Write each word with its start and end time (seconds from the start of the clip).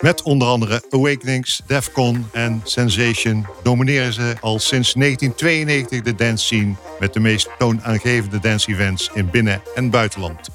Met 0.00 0.22
onder 0.22 0.48
andere 0.48 0.82
Awakenings, 0.90 1.60
Defcon 1.66 2.28
en 2.32 2.60
Sensation 2.64 3.46
domineren 3.62 4.12
ze 4.12 4.34
al 4.40 4.58
sinds 4.58 4.92
1992 4.92 6.02
de 6.02 6.14
dance 6.14 6.44
scene 6.44 6.74
met 7.00 7.12
de 7.12 7.20
meest 7.20 7.48
toonaangevende 7.58 8.38
dance 8.38 8.70
events 8.70 9.10
in 9.14 9.30
binnen- 9.30 9.62
en 9.74 9.90
buitenland. 9.90 10.48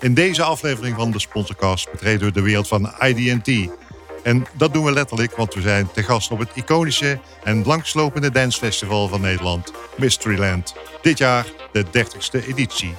In 0.00 0.14
deze 0.14 0.42
aflevering 0.42 0.96
van 0.96 1.10
de 1.10 1.18
Sponsorcast 1.18 1.90
betreden 1.90 2.26
we 2.26 2.32
de 2.32 2.42
wereld 2.42 2.68
van 2.68 2.92
IDT. 3.00 3.70
En 4.22 4.46
dat 4.56 4.72
doen 4.72 4.84
we 4.84 4.92
letterlijk, 4.92 5.36
want 5.36 5.54
we 5.54 5.60
zijn 5.60 5.90
te 5.92 6.02
gast 6.02 6.30
op 6.30 6.38
het 6.38 6.50
iconische 6.54 7.18
en 7.44 7.64
langslopende 7.64 8.30
dancefestival 8.30 9.08
van 9.08 9.20
Nederland, 9.20 9.72
Mysteryland. 9.96 10.74
Dit 11.02 11.18
jaar 11.18 11.46
de 11.72 11.84
30ste 11.84 12.46
editie. 12.46 12.94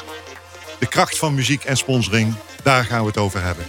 De 0.79 0.85
kracht 0.87 1.17
van 1.17 1.33
muziek 1.35 1.63
en 1.63 1.77
sponsoring, 1.77 2.33
daar 2.63 2.85
gaan 2.85 3.01
we 3.01 3.07
het 3.07 3.17
over 3.17 3.43
hebben. 3.43 3.65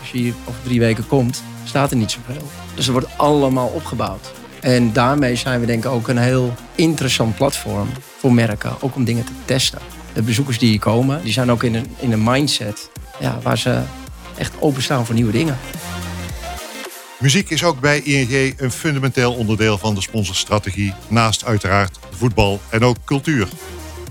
Als 0.00 0.10
je 0.10 0.18
hier 0.18 0.34
over 0.44 0.62
drie 0.62 0.80
weken 0.80 1.06
komt, 1.06 1.42
staat 1.64 1.90
er 1.90 1.96
niet 1.96 2.10
zoveel. 2.10 2.50
Dus 2.74 2.86
er 2.86 2.92
wordt 2.92 3.18
allemaal 3.18 3.68
opgebouwd. 3.68 4.32
En 4.60 4.92
daarmee 4.92 5.36
zijn 5.36 5.60
we 5.60 5.66
denk 5.66 5.84
ik 5.84 5.90
ook 5.90 6.08
een 6.08 6.18
heel 6.18 6.54
interessant 6.74 7.34
platform 7.34 7.88
voor 8.18 8.32
merken. 8.32 8.76
Ook 8.80 8.94
om 8.94 9.04
dingen 9.04 9.24
te 9.24 9.32
testen. 9.44 9.78
De 10.12 10.22
bezoekers 10.22 10.58
die 10.58 10.68
hier 10.68 10.78
komen, 10.78 11.22
die 11.22 11.32
zijn 11.32 11.50
ook 11.50 11.62
in 11.62 11.74
een, 11.74 11.94
in 11.98 12.12
een 12.12 12.22
mindset 12.22 12.90
ja, 13.20 13.38
waar 13.42 13.58
ze 13.58 13.82
echt 14.36 14.52
openstaan 14.58 15.06
voor 15.06 15.14
nieuwe 15.14 15.32
dingen. 15.32 15.58
Muziek 17.18 17.50
is 17.50 17.64
ook 17.64 17.80
bij 17.80 18.00
ING 18.00 18.60
een 18.60 18.70
fundamenteel 18.70 19.34
onderdeel 19.34 19.78
van 19.78 19.94
de 19.94 20.00
sponsorstrategie. 20.00 20.94
Naast 21.08 21.44
uiteraard 21.44 21.98
voetbal 22.10 22.60
en 22.70 22.84
ook 22.84 22.96
cultuur. 23.04 23.48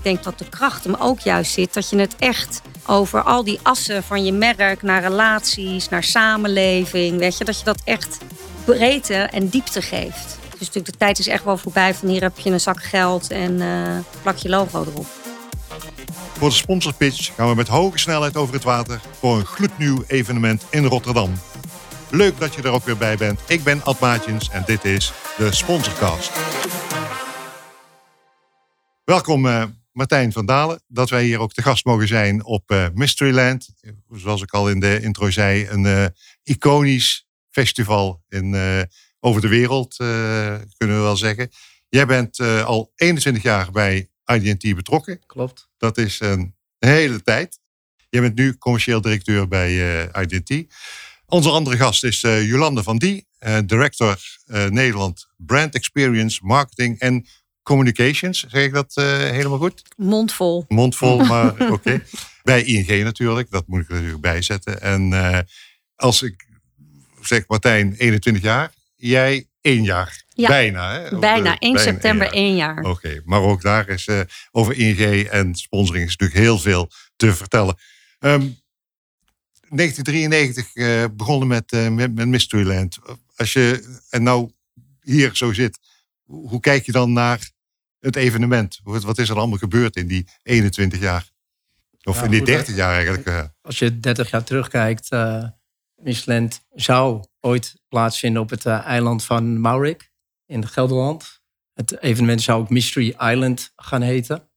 Ik 0.02 0.08
denk 0.08 0.22
dat 0.22 0.38
de 0.38 0.48
kracht 0.48 0.84
hem 0.84 0.94
ook 0.94 1.20
juist 1.20 1.52
zit 1.52 1.74
dat 1.74 1.90
je 1.90 1.98
het 1.98 2.16
echt 2.16 2.62
over 2.86 3.22
al 3.22 3.44
die 3.44 3.60
assen 3.62 4.02
van 4.02 4.24
je 4.24 4.32
merk 4.32 4.82
naar 4.82 5.02
relaties, 5.02 5.88
naar 5.88 6.04
samenleving, 6.04 7.18
weet 7.18 7.38
je, 7.38 7.44
dat 7.44 7.58
je 7.58 7.64
dat 7.64 7.82
echt 7.84 8.18
breedte 8.64 9.14
en 9.14 9.48
diepte 9.48 9.82
geeft. 9.82 10.38
Dus 10.50 10.58
natuurlijk 10.58 10.86
de 10.86 10.96
tijd 10.96 11.18
is 11.18 11.28
echt 11.28 11.44
wel 11.44 11.56
voorbij 11.56 11.94
van 11.94 12.08
hier 12.08 12.22
heb 12.22 12.38
je 12.38 12.50
een 12.50 12.60
zak 12.60 12.82
geld 12.82 13.30
en 13.30 13.52
uh, 13.52 13.98
plak 14.22 14.36
je 14.36 14.48
logo 14.48 14.84
erop. 14.84 15.06
Voor 16.38 16.48
de 16.48 16.54
sponsorpitch 16.54 17.34
gaan 17.34 17.48
we 17.48 17.54
met 17.54 17.68
hoge 17.68 17.98
snelheid 17.98 18.36
over 18.36 18.54
het 18.54 18.64
water 18.64 19.00
voor 19.18 19.36
een 19.36 19.46
gloednieuw 19.46 20.04
evenement 20.06 20.64
in 20.70 20.84
Rotterdam. 20.84 21.32
Leuk 22.10 22.38
dat 22.38 22.54
je 22.54 22.62
er 22.62 22.70
ook 22.70 22.84
weer 22.84 22.96
bij 22.96 23.16
bent. 23.16 23.40
Ik 23.46 23.64
ben 23.64 23.84
Ad 23.84 24.00
Maatjens 24.00 24.50
en 24.50 24.62
dit 24.66 24.84
is 24.84 25.12
de 25.36 25.54
Sponsorcast. 25.54 26.32
Welkom 29.04 29.46
uh, 29.46 29.62
Martijn 29.92 30.32
van 30.32 30.46
Dalen, 30.46 30.82
dat 30.86 31.10
wij 31.10 31.24
hier 31.24 31.38
ook 31.38 31.52
te 31.52 31.62
gast 31.62 31.84
mogen 31.84 32.08
zijn 32.08 32.44
op 32.44 32.70
uh, 32.70 32.86
Mysteryland. 32.94 33.68
Zoals 34.10 34.42
ik 34.42 34.52
al 34.52 34.70
in 34.70 34.80
de 34.80 35.00
intro 35.02 35.30
zei, 35.30 35.66
een 35.68 35.84
uh, 35.84 36.06
iconisch 36.42 37.28
festival 37.50 38.22
in, 38.28 38.56
over 39.20 39.40
de 39.40 39.48
wereld, 39.48 39.96
kunnen 40.76 40.96
we 40.96 41.02
wel 41.02 41.16
zeggen. 41.16 41.50
Jij 41.88 42.06
bent 42.06 42.40
al 42.40 42.92
21 42.96 43.42
jaar 43.42 43.70
bij 43.70 44.10
IDT 44.24 44.74
betrokken. 44.74 45.20
Klopt. 45.26 45.68
Dat 45.76 45.98
is 45.98 46.20
een 46.20 46.54
hele 46.78 47.22
tijd. 47.22 47.58
Jij 48.08 48.20
bent 48.20 48.34
nu 48.34 48.58
commercieel 48.58 49.00
directeur 49.00 49.48
bij 49.48 50.10
IDT. 50.12 50.64
Onze 51.32 51.50
andere 51.50 51.76
gast 51.76 52.04
is 52.04 52.22
uh, 52.22 52.48
Jolande 52.48 52.82
van 52.82 52.98
Die, 52.98 53.26
uh, 53.40 53.58
director 53.66 54.18
uh, 54.46 54.66
Nederland 54.66 55.28
Brand 55.36 55.74
Experience, 55.74 56.40
Marketing 56.42 56.98
en 56.98 57.26
Communications. 57.62 58.44
Zeg 58.48 58.64
ik 58.64 58.72
dat 58.72 58.92
helemaal 58.94 59.58
goed? 59.58 59.82
Mondvol. 59.96 60.64
Mondvol, 60.68 61.18
maar 61.32 61.52
oké. 61.52 61.72
Okay. 61.72 62.02
Bij 62.42 62.64
ING 62.64 63.04
natuurlijk, 63.04 63.50
dat 63.50 63.66
moet 63.66 63.80
ik 63.80 63.88
er 63.88 63.94
natuurlijk 63.94 64.20
bijzetten. 64.20 64.80
En 64.80 65.46
als 65.96 66.22
ik 66.22 66.46
zeg 67.20 67.44
Martijn, 67.46 67.94
21 67.98 68.42
jaar, 68.42 68.72
jij 68.96 69.46
één 69.60 69.82
jaar. 69.82 70.22
Ja, 70.28 70.48
bijna. 70.48 70.92
Hè? 70.92 71.18
Bijna, 71.18 71.58
1 71.58 71.72
bijna 71.72 71.78
september 71.78 72.32
één 72.32 72.56
jaar. 72.56 72.78
Oké, 72.78 72.88
okay. 72.88 73.20
maar 73.24 73.40
ook 73.40 73.62
daar 73.62 73.88
is 73.88 74.08
over 74.50 74.76
ING 74.76 75.26
en 75.28 75.54
sponsoring 75.54 76.04
is 76.04 76.16
natuurlijk 76.16 76.40
heel 76.40 76.58
veel 76.58 76.90
te 77.16 77.34
vertellen. 77.34 77.76
Um, 78.20 78.60
1993 79.74 80.74
uh, 80.74 81.04
begonnen 81.12 81.48
met, 81.48 81.90
met, 81.90 82.14
met 82.14 82.28
Mysteryland. 82.28 82.98
Als 83.36 83.52
je 83.52 83.98
en 84.10 84.22
nou 84.22 84.50
hier 85.00 85.36
zo 85.36 85.52
zit, 85.52 85.78
hoe 86.24 86.60
kijk 86.60 86.86
je 86.86 86.92
dan 86.92 87.12
naar 87.12 87.50
het 87.98 88.16
evenement? 88.16 88.80
Wat 88.82 89.18
is 89.18 89.28
er 89.28 89.36
allemaal 89.36 89.58
gebeurd 89.58 89.96
in 89.96 90.06
die 90.06 90.28
21 90.42 91.00
jaar? 91.00 91.30
Of 92.02 92.16
ja, 92.16 92.24
in 92.24 92.30
die 92.30 92.38
goed, 92.38 92.48
30 92.48 92.76
jaar 92.76 92.94
eigenlijk? 92.94 93.28
Uh. 93.28 93.42
Als 93.62 93.78
je 93.78 94.00
30 94.00 94.30
jaar 94.30 94.44
terugkijkt, 94.44 95.12
uh, 95.12 95.44
zou 96.74 97.24
ooit 97.40 97.74
plaatsvinden 97.88 98.42
op 98.42 98.50
het 98.50 98.66
eiland 98.66 99.24
van 99.24 99.60
Maurik 99.60 100.12
in 100.46 100.68
Gelderland. 100.68 101.40
Het 101.72 102.02
evenement 102.02 102.42
zou 102.42 102.60
ook 102.60 102.70
Mystery 102.70 103.14
Island 103.18 103.72
gaan 103.76 104.02
heten. 104.02 104.50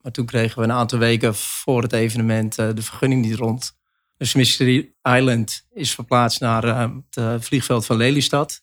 Maar 0.00 0.12
toen 0.12 0.26
kregen 0.26 0.58
we 0.58 0.64
een 0.64 0.72
aantal 0.72 0.98
weken 0.98 1.34
voor 1.34 1.82
het 1.82 1.92
evenement 1.92 2.54
de 2.54 2.82
vergunning 2.82 3.24
niet 3.24 3.34
rond. 3.34 3.78
Dus 4.16 4.34
Mystery 4.34 4.92
Island 5.02 5.66
is 5.70 5.94
verplaatst 5.94 6.40
naar 6.40 6.90
het 7.10 7.44
vliegveld 7.44 7.86
van 7.86 7.96
Lelystad. 7.96 8.60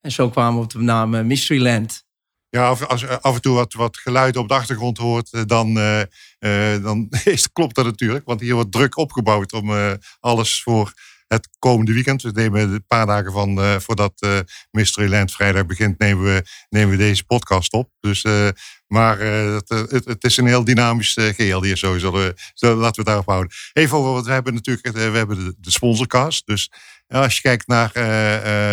En 0.00 0.12
zo 0.12 0.30
kwamen 0.30 0.54
we 0.58 0.64
op 0.64 0.72
de 0.72 0.78
naam 0.78 1.14
uh, 1.14 1.22
Mysteryland. 1.22 2.04
Ja, 2.48 2.68
als, 2.68 2.86
als 2.86 3.08
af 3.08 3.34
en 3.34 3.40
toe 3.40 3.66
wat, 3.76 3.96
geluid 3.96 4.36
op 4.36 4.48
de 4.48 4.54
achtergrond 4.54 4.98
hoort, 4.98 5.48
dan, 5.48 5.78
uh, 5.78 6.82
dan 6.82 7.08
is, 7.24 7.52
klopt 7.52 7.74
dat 7.74 7.84
natuurlijk. 7.84 8.24
Want 8.24 8.40
hier 8.40 8.54
wordt 8.54 8.72
druk 8.72 8.96
opgebouwd 8.96 9.52
om 9.52 9.98
alles 10.20 10.62
voor 10.62 10.92
het 11.34 11.48
komende 11.58 11.92
weekend. 11.92 12.22
We 12.22 12.30
nemen 12.32 12.60
een 12.60 12.86
paar 12.86 13.06
dagen 13.06 13.32
van 13.32 13.58
uh, 13.58 13.78
voordat 13.78 14.12
uh, 14.24 14.38
Mysteryland 14.70 15.32
vrijdag 15.32 15.66
begint, 15.66 15.98
nemen 15.98 16.24
we, 16.24 16.42
nemen 16.68 16.90
we 16.90 16.96
deze 16.96 17.24
podcast 17.24 17.72
op. 17.72 17.90
Dus, 18.00 18.24
uh, 18.24 18.48
maar 18.86 19.18
het, 19.18 19.68
het, 19.68 20.04
het, 20.04 20.24
is 20.24 20.36
een 20.36 20.46
heel 20.46 20.64
dynamisch 20.64 21.12
geheel 21.12 21.62
hier 21.62 21.80
we, 21.80 22.34
laten 22.54 22.80
we 22.80 22.86
het 22.86 23.04
daarop 23.04 23.26
houden. 23.26 23.52
Even 23.72 23.98
over 23.98 24.12
wat 24.12 24.26
we 24.26 24.32
hebben 24.32 24.54
natuurlijk. 24.54 24.94
we 24.96 25.00
hebben 25.00 25.56
de, 25.58 25.70
sponsorcast. 25.70 26.46
Dus 26.46 26.70
als 27.06 27.34
je 27.34 27.40
kijkt 27.40 27.66
naar 27.66 27.92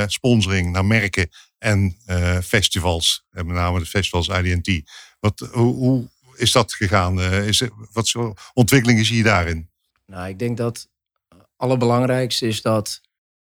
sponsoring, 0.09 0.71
naar 0.71 0.85
merken 0.85 1.29
en 1.57 1.97
festivals, 2.43 3.25
en 3.31 3.45
met 3.45 3.55
name 3.55 3.79
de 3.79 3.85
festivals 3.85 4.27
IDT. 4.27 4.91
Wat, 5.19 5.49
hoe, 5.51 5.75
hoe 5.75 6.09
is 6.35 6.51
dat 6.51 6.73
gegaan? 6.73 7.21
is, 7.21 7.63
wat 7.91 8.09
voor 8.09 8.33
ontwikkelingen 8.53 9.05
zie 9.05 9.17
je 9.17 9.23
daarin? 9.23 9.69
Nou, 10.05 10.27
ik 10.29 10.39
denk 10.39 10.57
dat 10.57 10.87
allerbelangrijkste 11.57 12.47
is 12.47 12.61
dat 12.61 13.01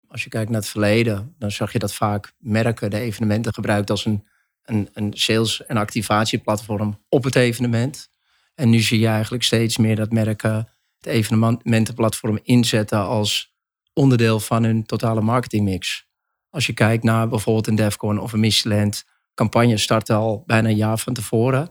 als 0.08 0.24
je 0.24 0.28
kijkt 0.28 0.50
naar 0.50 0.60
het 0.60 0.68
verleden, 0.68 1.34
dan 1.38 1.50
zag 1.50 1.72
je 1.72 1.78
dat 1.78 1.94
vaak 1.94 2.32
merken 2.38 2.90
de 2.90 2.98
evenementen 2.98 3.54
gebruikt 3.54 3.90
als 3.90 4.04
een, 4.04 4.26
een, 4.62 4.88
een 4.92 5.12
sales- 5.14 5.66
en 5.66 5.76
activatieplatform 5.76 7.00
op 7.08 7.24
het 7.24 7.34
evenement. 7.34 8.08
En 8.54 8.70
nu 8.70 8.80
zie 8.80 9.00
je 9.00 9.06
eigenlijk 9.06 9.42
steeds 9.42 9.76
meer 9.76 9.96
dat 9.96 10.12
merken 10.12 10.68
het 10.96 11.06
evenementenplatform 11.06 12.38
inzetten 12.42 12.98
als 12.98 13.54
onderdeel 13.92 14.40
van 14.40 14.64
hun 14.64 14.84
totale 14.84 15.20
marketingmix. 15.20 16.06
Als 16.50 16.66
je 16.66 16.72
kijkt 16.72 17.04
naar 17.04 17.28
bijvoorbeeld 17.28 17.66
een 17.66 17.74
Defcon 17.74 18.18
of 18.18 18.32
een 18.32 18.40
Michelin, 18.40 18.92
campagne 19.34 19.76
starten 19.76 20.16
al 20.16 20.42
bijna 20.46 20.68
een 20.68 20.76
jaar 20.76 20.98
van 20.98 21.14
tevoren. 21.14 21.70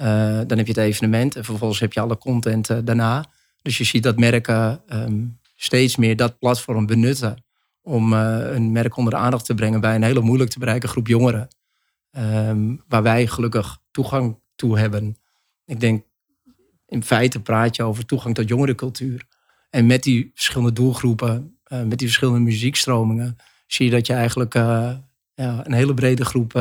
Uh, 0.00 0.04
dan 0.46 0.58
heb 0.58 0.66
je 0.66 0.72
het 0.72 0.76
evenement 0.76 1.36
en 1.36 1.44
vervolgens 1.44 1.80
heb 1.80 1.92
je 1.92 2.00
alle 2.00 2.18
content 2.18 2.70
uh, 2.70 2.78
daarna. 2.84 3.24
Dus 3.62 3.78
je 3.78 3.84
ziet 3.84 4.02
dat 4.02 4.18
merken 4.18 4.82
um, 4.88 5.38
steeds 5.64 5.96
meer 5.96 6.16
dat 6.16 6.38
platform 6.38 6.86
benutten 6.86 7.44
om 7.82 8.12
uh, 8.12 8.38
een 8.52 8.72
merk 8.72 8.96
onder 8.96 9.12
de 9.12 9.18
aandacht 9.18 9.44
te 9.44 9.54
brengen 9.54 9.80
bij 9.80 9.94
een 9.94 10.02
hele 10.02 10.20
moeilijk 10.20 10.50
te 10.50 10.58
bereiken 10.58 10.88
groep 10.88 11.06
jongeren. 11.06 11.48
Um, 12.10 12.82
waar 12.88 13.02
wij 13.02 13.26
gelukkig 13.26 13.78
toegang 13.90 14.38
toe 14.54 14.78
hebben. 14.78 15.16
Ik 15.64 15.80
denk, 15.80 16.04
in 16.86 17.04
feite 17.04 17.40
praat 17.40 17.76
je 17.76 17.82
over 17.82 18.06
toegang 18.06 18.34
tot 18.34 18.48
jongerencultuur. 18.48 19.24
En 19.70 19.86
met 19.86 20.02
die 20.02 20.30
verschillende 20.34 20.72
doelgroepen, 20.72 21.58
uh, 21.68 21.82
met 21.82 21.98
die 21.98 22.06
verschillende 22.06 22.40
muziekstromingen, 22.40 23.36
zie 23.66 23.84
je 23.86 23.90
dat 23.90 24.06
je 24.06 24.12
eigenlijk 24.12 24.54
uh, 24.54 24.62
ja, 25.34 25.66
een 25.66 25.72
hele 25.72 25.94
brede 25.94 26.24
groep 26.24 26.52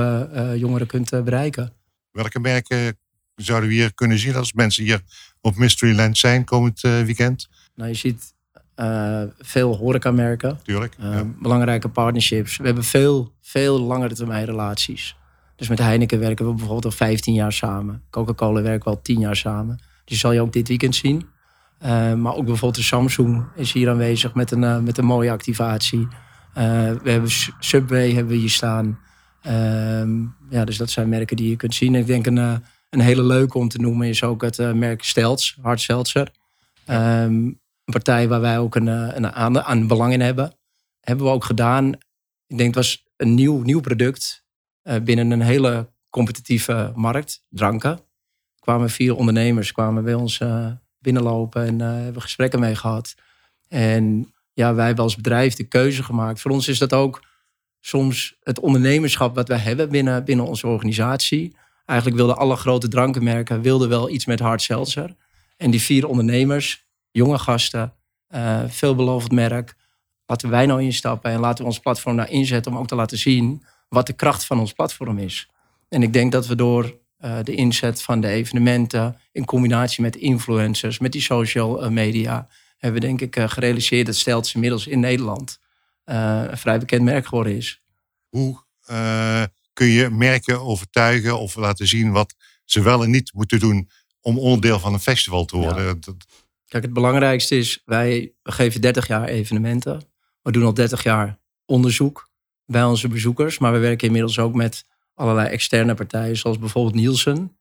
jongeren 0.56 0.88
kunt 0.88 1.10
bereiken. 1.10 1.74
Welke 2.12 2.40
merken 2.40 2.98
zouden 3.36 3.70
we 3.70 3.76
hier 3.76 3.94
kunnen 3.94 4.20
zien 4.20 4.36
als 4.36 4.54
mensen 4.54 4.84
hier 4.84 5.02
op 5.42 5.56
Mysteryland 5.56 6.18
zijn 6.18 6.44
komend 6.44 6.82
weekend? 6.82 7.50
Nou, 7.76 7.90
je 7.90 7.96
ziet 7.96 8.33
uh, 8.76 9.22
veel 9.38 9.76
horecamerken. 9.76 10.60
Tuurlijk. 10.64 10.96
Uh, 11.02 11.20
belangrijke 11.42 11.90
partnerships. 11.90 12.58
We 12.58 12.66
hebben 12.66 12.84
veel, 12.84 13.34
veel 13.42 13.80
langere 13.80 14.14
termijn 14.14 14.46
relaties. 14.46 15.16
Dus 15.56 15.68
met 15.68 15.80
Heineken 15.80 16.20
werken 16.20 16.46
we 16.46 16.52
bijvoorbeeld 16.52 16.86
al 16.86 16.92
15 16.92 17.34
jaar 17.34 17.54
samen. 17.54 18.04
Coca-Cola 18.10 18.62
werken 18.62 18.84
we 18.84 18.96
al 18.96 19.02
10 19.02 19.20
jaar 19.20 19.36
samen. 19.36 19.80
Die 20.06 20.18
zal 20.18 20.32
je 20.32 20.42
ook 20.42 20.54
dit 20.54 20.68
weekend 20.68 20.96
zien. 20.96 21.26
Uh, 21.84 22.14
maar 22.14 22.34
ook 22.36 22.46
bijvoorbeeld 22.46 22.76
de 22.76 22.82
Samsung 22.82 23.46
is 23.56 23.72
hier 23.72 23.90
aanwezig 23.90 24.34
met 24.34 24.52
een, 24.52 24.84
met 24.84 24.98
een 24.98 25.06
mooie 25.06 25.32
activatie. 25.32 26.08
we 26.54 27.00
hebben 27.04 27.30
Subway 27.60 28.12
hebben 28.12 28.34
we 28.34 28.40
hier 28.40 28.50
staan. 28.50 29.00
Ehm, 29.42 30.22
ja, 30.50 30.66
dus 30.66 30.78
dat 30.78 30.90
zijn 30.90 31.10
merken 31.10 31.36
die 31.36 31.50
je 31.50 31.56
kunt 31.56 31.76
zien. 31.76 31.96
Ik 31.96 32.06
denk 32.06 32.26
een, 32.26 32.38
een 32.90 33.00
hele 33.00 33.24
leuke 33.24 33.58
om 33.58 33.70
te 33.70 33.78
noemen 33.78 34.08
is 34.08 34.24
ook 34.24 34.42
het 34.42 34.76
merk 34.76 35.04
Stelz, 35.04 35.56
Hard 35.62 35.82
Seltzer. 35.82 36.32
Um, 36.90 37.62
Een 37.86 37.94
partij 37.94 38.28
waar 38.28 38.42
wij 38.42 38.60
ook 38.60 38.76
een, 38.76 38.88
een 38.88 39.34
aan, 39.34 39.88
belang 39.88 40.14
in 40.14 40.22
hebben. 40.22 40.56
Hebben 41.00 41.26
we 41.26 41.32
ook 41.32 41.44
gedaan. 41.44 41.94
Ik 42.48 42.58
denk 42.58 42.76
het 42.76 42.76
was 42.76 43.06
een 43.16 43.34
nieuw, 43.34 43.62
nieuw 43.62 43.82
product 43.82 44.46
binnen 45.04 45.32
een 45.32 45.42
hele 45.42 45.92
competitieve 46.10 46.92
markt, 46.96 47.46
dranken. 47.50 48.00
kwamen 48.60 48.90
vier 48.90 49.16
ondernemers 49.16 49.72
kwamen 49.72 50.04
bij 50.04 50.14
ons 50.14 50.42
binnenlopen 51.00 51.66
en 51.66 51.80
hebben 51.80 52.22
gesprekken 52.22 52.60
mee 52.60 52.76
gehad. 52.76 53.16
En 53.68 54.34
ja, 54.54 54.74
wij 54.74 54.86
hebben 54.86 55.04
als 55.04 55.16
bedrijf 55.16 55.56
de 55.56 55.64
keuze 55.68 56.04
gemaakt. 56.04 56.42
Voor 56.42 56.52
ons 56.52 56.68
is 56.68 56.78
dat 56.78 56.94
ook 56.94 57.24
soms 57.80 58.38
het 58.40 58.60
ondernemerschap 58.60 59.36
wat 59.36 59.48
wij 59.48 59.58
hebben 59.58 59.90
binnen, 59.90 60.26
binnen 60.26 60.46
onze 60.46 60.68
organisatie. 60.68 61.56
Eigenlijk 61.86 62.18
wilden 62.20 62.38
alle 62.38 62.56
grote 62.56 62.88
drankenmerken 62.88 63.62
wilden 63.62 63.90
wel 63.90 64.10
iets 64.10 64.26
met 64.26 64.40
hard 64.40 64.62
seltzer. 64.62 65.16
En 65.58 65.72
die 65.72 65.82
vier 65.82 66.08
ondernemers, 66.08 66.86
jonge 67.14 67.40
gasten, 67.40 67.94
uh, 68.30 68.64
veelbelovend 68.68 69.32
merk. 69.32 69.76
Laten 70.26 70.50
wij 70.50 70.66
nou 70.66 70.82
instappen 70.82 71.32
en 71.32 71.40
laten 71.40 71.64
we 71.64 71.70
ons 71.70 71.80
platform 71.80 72.16
daar 72.16 72.30
inzetten 72.30 72.72
om 72.72 72.78
ook 72.78 72.88
te 72.88 72.96
laten 72.96 73.18
zien 73.18 73.64
wat 73.90 74.08
de 74.08 74.14
kracht 74.14 74.46
van 74.46 74.60
ons 74.60 74.74
platform 74.74 75.18
is. 75.18 75.50
En 75.90 76.04
ik 76.04 76.14
denk 76.14 76.32
dat 76.32 76.48
we 76.48 76.56
door 76.56 77.00
uh, 77.20 77.38
de 77.44 77.56
inzet 77.56 78.02
van 78.02 78.22
de 78.22 78.28
evenementen 78.28 79.18
in 79.32 79.46
combinatie 79.46 80.02
met 80.02 80.16
influencers, 80.16 81.00
met 81.00 81.12
die 81.12 81.22
social 81.22 81.92
media, 81.92 82.48
hebben 82.78 83.02
we 83.02 83.08
denk 83.08 83.22
ik 83.22 83.36
uh, 83.36 83.50
gerealiseerd 83.50 84.06
dat 84.06 84.16
Stelts 84.16 84.54
inmiddels 84.54 84.88
in 84.88 85.00
Nederland 85.00 85.60
een 86.04 86.58
vrij 86.58 86.80
bekend 86.80 87.04
merk 87.04 87.26
geworden 87.26 87.56
is. 87.56 87.82
Hoe 88.30 88.64
kun 89.74 89.88
je 89.88 90.10
merken 90.10 90.62
overtuigen 90.62 91.40
of 91.40 91.56
laten 91.56 91.88
zien 91.88 92.12
wat 92.12 92.36
ze 92.66 92.82
wel 92.82 93.04
en 93.04 93.10
niet 93.10 93.34
moeten 93.34 93.60
doen 93.60 93.90
om 94.22 94.40
onderdeel 94.40 94.80
van 94.80 94.94
een 94.94 95.00
festival 95.00 95.46
te 95.46 95.58
worden? 95.58 95.86
Ja. 95.86 96.14
Kijk, 96.74 96.86
het 96.86 96.94
belangrijkste 96.94 97.58
is, 97.58 97.82
wij 97.86 98.34
geven 98.44 98.82
30 98.82 99.08
jaar 99.08 99.28
evenementen. 99.28 100.02
We 100.42 100.52
doen 100.52 100.64
al 100.64 100.74
30 100.74 101.04
jaar 101.04 101.40
onderzoek 101.66 102.30
bij 102.66 102.84
onze 102.84 103.08
bezoekers. 103.08 103.58
Maar 103.58 103.72
we 103.72 103.78
werken 103.78 104.08
inmiddels 104.08 104.40
ook 104.40 104.54
met 104.54 104.86
allerlei 105.14 105.48
externe 105.48 105.94
partijen, 105.94 106.38
zoals 106.38 106.60
bijvoorbeeld 106.60 106.96
Nielsen. 106.96 107.58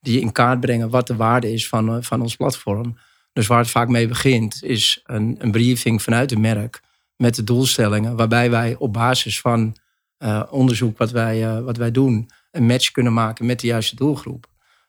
Die 0.00 0.20
in 0.20 0.32
kaart 0.32 0.60
brengen 0.60 0.90
wat 0.90 1.06
de 1.06 1.16
waarde 1.16 1.52
is 1.52 1.68
van, 1.68 2.04
van 2.04 2.20
ons 2.20 2.36
platform. 2.36 2.98
Dus 3.32 3.46
waar 3.46 3.58
het 3.58 3.70
vaak 3.70 3.88
mee 3.88 4.08
begint, 4.08 4.62
is 4.62 5.00
een, 5.04 5.36
een 5.38 5.50
briefing 5.50 6.02
vanuit 6.02 6.30
het 6.30 6.38
merk 6.38 6.80
met 7.16 7.34
de 7.34 7.44
doelstellingen, 7.44 8.16
waarbij 8.16 8.50
wij 8.50 8.76
op 8.78 8.92
basis 8.92 9.40
van 9.40 9.76
uh, 10.18 10.42
onderzoek 10.50 10.98
wat 10.98 11.10
wij, 11.10 11.56
uh, 11.56 11.60
wat 11.60 11.76
wij 11.76 11.90
doen, 11.90 12.30
een 12.50 12.66
match 12.66 12.90
kunnen 12.90 13.12
maken 13.12 13.46
met 13.46 13.60
de 13.60 13.66
juiste 13.66 13.96
doelgroep. 13.96 14.46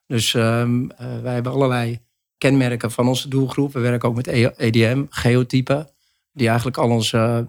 Dus 0.07 0.33
uh, 0.33 0.69
wij 0.97 1.33
hebben 1.33 1.51
allerlei 1.51 2.05
kenmerken 2.37 2.91
van 2.91 3.07
onze 3.07 3.29
doelgroep. 3.29 3.73
We 3.73 3.79
werken 3.79 4.09
ook 4.09 4.15
met 4.15 4.27
EDM, 4.27 5.05
geotypen, 5.09 5.89
die 6.33 6.47
eigenlijk 6.47 6.77
al 6.77 6.89
onze 6.89 7.47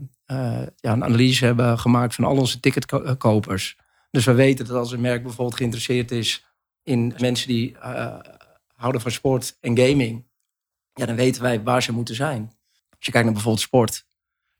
ja, 0.76 0.92
een 0.92 1.04
analyse 1.04 1.44
hebben 1.44 1.78
gemaakt 1.78 2.14
van 2.14 2.24
al 2.24 2.36
onze 2.36 2.60
ticketkopers. 2.60 3.76
Dus 4.10 4.24
we 4.24 4.32
weten 4.32 4.66
dat 4.66 4.76
als 4.76 4.92
een 4.92 5.00
merk 5.00 5.22
bijvoorbeeld 5.22 5.56
geïnteresseerd 5.56 6.10
is 6.10 6.44
in 6.82 7.14
mensen 7.18 7.48
die 7.48 7.76
houden 8.74 9.00
van 9.00 9.10
sport 9.10 9.56
en 9.60 9.78
gaming, 9.78 10.26
ja, 10.92 11.06
dan 11.06 11.16
weten 11.16 11.42
wij 11.42 11.62
waar 11.62 11.82
ze 11.82 11.92
moeten 11.92 12.14
zijn. 12.14 12.52
Als 12.96 13.06
je 13.06 13.10
kijkt 13.10 13.24
naar 13.24 13.34
bijvoorbeeld 13.34 13.64
sport, 13.64 14.06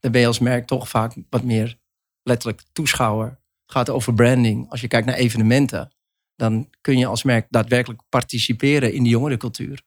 dan 0.00 0.12
ben 0.12 0.20
je 0.20 0.26
als 0.26 0.38
merk 0.38 0.66
toch 0.66 0.88
vaak 0.88 1.14
wat 1.30 1.42
meer 1.42 1.78
letterlijk 2.22 2.62
toeschouwer. 2.72 3.28
Het 3.28 3.76
gaat 3.76 3.90
over 3.90 4.14
branding. 4.14 4.70
Als 4.70 4.80
je 4.80 4.88
kijkt 4.88 5.06
naar 5.06 5.14
evenementen, 5.14 5.92
dan 6.36 6.70
kun 6.80 6.98
je 6.98 7.06
als 7.06 7.22
merk 7.22 7.46
daadwerkelijk 7.50 8.02
participeren 8.08 8.92
in 8.92 9.02
die 9.02 9.12
jongerencultuur. 9.12 9.82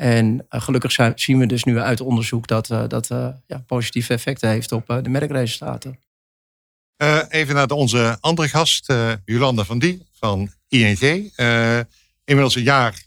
En 0.00 0.46
uh, 0.50 0.60
gelukkig 0.60 0.92
zijn, 0.92 1.12
zien 1.14 1.38
we 1.38 1.46
dus 1.46 1.64
nu 1.64 1.78
uit 1.78 2.00
onderzoek 2.00 2.46
dat 2.46 2.70
uh, 2.70 2.84
dat 2.88 3.10
uh, 3.10 3.28
ja, 3.46 3.64
positieve 3.66 4.12
effecten 4.12 4.48
heeft 4.48 4.72
op 4.72 4.86
de 4.86 5.08
merkresultaten. 5.08 5.98
even 7.28 7.54
naar 7.54 7.68
onze 7.68 8.16
andere 8.20 8.48
gast, 8.48 8.92
Jolanda 9.24 9.64
van 9.64 9.78
Die 9.78 10.06
van 10.12 10.50
ING. 10.68 11.32
inmiddels 12.24 12.54
een 12.54 12.62
jaar, 12.62 13.02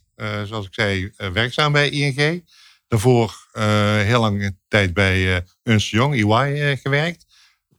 zoals 0.45 0.65
ik 0.65 0.73
zei, 0.73 1.11
werkzaam 1.17 1.71
bij 1.71 1.89
ING. 1.89 2.43
Daarvoor 2.91 3.47
uh, 3.53 3.63
heel 3.97 4.19
lange 4.19 4.55
tijd 4.67 4.93
bij 4.93 5.17
uh, 5.17 5.37
Ernst 5.63 5.89
Young, 5.89 6.13
EY, 6.13 6.51
uh, 6.51 6.77
gewerkt. 6.77 7.25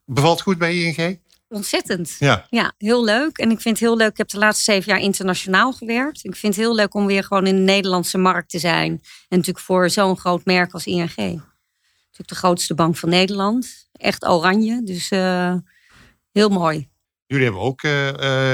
Bevalt 0.04 0.40
goed 0.40 0.58
bij 0.58 0.74
ING? 0.74 1.20
Ontzettend. 1.52 2.16
Ja. 2.18 2.46
ja, 2.50 2.72
heel 2.78 3.04
leuk. 3.04 3.38
En 3.38 3.50
ik 3.50 3.60
vind 3.60 3.78
het 3.78 3.88
heel 3.88 3.96
leuk. 3.96 4.10
Ik 4.10 4.16
heb 4.16 4.28
de 4.28 4.38
laatste 4.38 4.72
zeven 4.72 4.92
jaar 4.92 5.02
internationaal 5.02 5.72
gewerkt. 5.72 6.24
Ik 6.24 6.36
vind 6.36 6.54
het 6.54 6.64
heel 6.64 6.74
leuk 6.74 6.94
om 6.94 7.06
weer 7.06 7.24
gewoon 7.24 7.46
in 7.46 7.56
de 7.56 7.62
Nederlandse 7.62 8.18
markt 8.18 8.50
te 8.50 8.58
zijn. 8.58 8.90
En 8.92 9.36
natuurlijk 9.36 9.64
voor 9.64 9.90
zo'n 9.90 10.18
groot 10.18 10.44
merk 10.44 10.72
als 10.72 10.86
ING. 10.86 11.16
Natuurlijk 11.16 11.46
de 12.26 12.34
grootste 12.34 12.74
bank 12.74 12.96
van 12.96 13.08
Nederland. 13.08 13.88
Echt 13.92 14.26
oranje. 14.26 14.82
Dus 14.84 15.08
heel 16.32 16.48
mooi. 16.48 16.90
Jullie 17.26 17.44
hebben 17.44 17.62
ook 17.62 17.82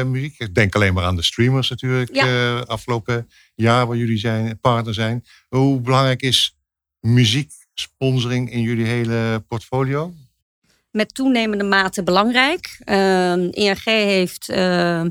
muziek. 0.06 0.38
Ik 0.38 0.54
denk 0.54 0.74
alleen 0.74 0.94
maar 0.94 1.04
aan 1.04 1.16
de 1.16 1.22
streamers 1.22 1.70
natuurlijk. 1.70 2.14
Ja. 2.14 2.58
afgelopen 2.58 3.28
jaar 3.54 3.86
waar 3.86 3.96
jullie 3.96 4.18
zijn, 4.18 4.60
partner 4.60 4.94
zijn. 4.94 5.24
Hoe 5.48 5.80
belangrijk 5.80 6.22
is 6.22 6.56
muzieksponsoring 7.00 8.50
in 8.50 8.60
jullie 8.60 8.86
hele 8.86 9.44
portfolio? 9.48 10.14
Met 10.90 11.14
toenemende 11.14 11.64
mate 11.64 12.02
belangrijk. 12.02 12.78
Uh, 12.84 13.32
ehm, 13.32 13.48
ING 13.50 13.84
heeft 13.84 14.48
uh, 14.50 15.04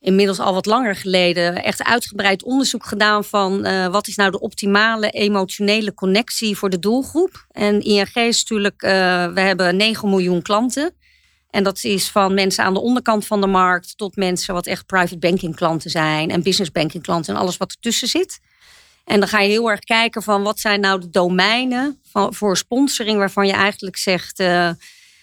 inmiddels 0.00 0.38
al 0.38 0.54
wat 0.54 0.66
langer 0.66 0.96
geleden 0.96 1.62
echt 1.62 1.84
uitgebreid 1.84 2.42
onderzoek 2.42 2.86
gedaan 2.86 3.24
van 3.24 3.66
uh, 3.66 3.86
wat 3.86 4.06
is 4.06 4.16
nou 4.16 4.30
de 4.30 4.40
optimale 4.40 5.10
emotionele 5.10 5.94
connectie 5.94 6.56
voor 6.56 6.70
de 6.70 6.78
doelgroep. 6.78 7.46
En 7.50 7.80
ING 7.80 8.14
is 8.14 8.38
natuurlijk, 8.38 8.82
uh, 8.82 8.90
we 9.26 9.40
hebben 9.40 9.76
9 9.76 10.08
miljoen 10.08 10.42
klanten. 10.42 10.94
En 11.50 11.62
dat 11.62 11.84
is 11.84 12.08
van 12.08 12.34
mensen 12.34 12.64
aan 12.64 12.74
de 12.74 12.80
onderkant 12.80 13.26
van 13.26 13.40
de 13.40 13.46
markt 13.46 13.96
tot 13.96 14.16
mensen 14.16 14.54
wat 14.54 14.66
echt 14.66 14.86
private 14.86 15.18
banking 15.18 15.56
klanten 15.56 15.90
zijn 15.90 16.30
en 16.30 16.42
business 16.42 16.72
banking 16.72 17.02
klanten 17.02 17.34
en 17.34 17.40
alles 17.40 17.56
wat 17.56 17.70
ertussen 17.70 18.08
zit. 18.08 18.40
En 19.10 19.20
dan 19.20 19.28
ga 19.28 19.40
je 19.40 19.48
heel 19.48 19.70
erg 19.70 19.80
kijken 19.80 20.22
van 20.22 20.42
wat 20.42 20.58
zijn 20.58 20.80
nou 20.80 21.00
de 21.00 21.10
domeinen 21.10 22.00
van, 22.10 22.34
voor 22.34 22.56
sponsoring 22.56 23.18
waarvan 23.18 23.46
je 23.46 23.52
eigenlijk 23.52 23.96
zegt, 23.96 24.40
uh, 24.40 24.70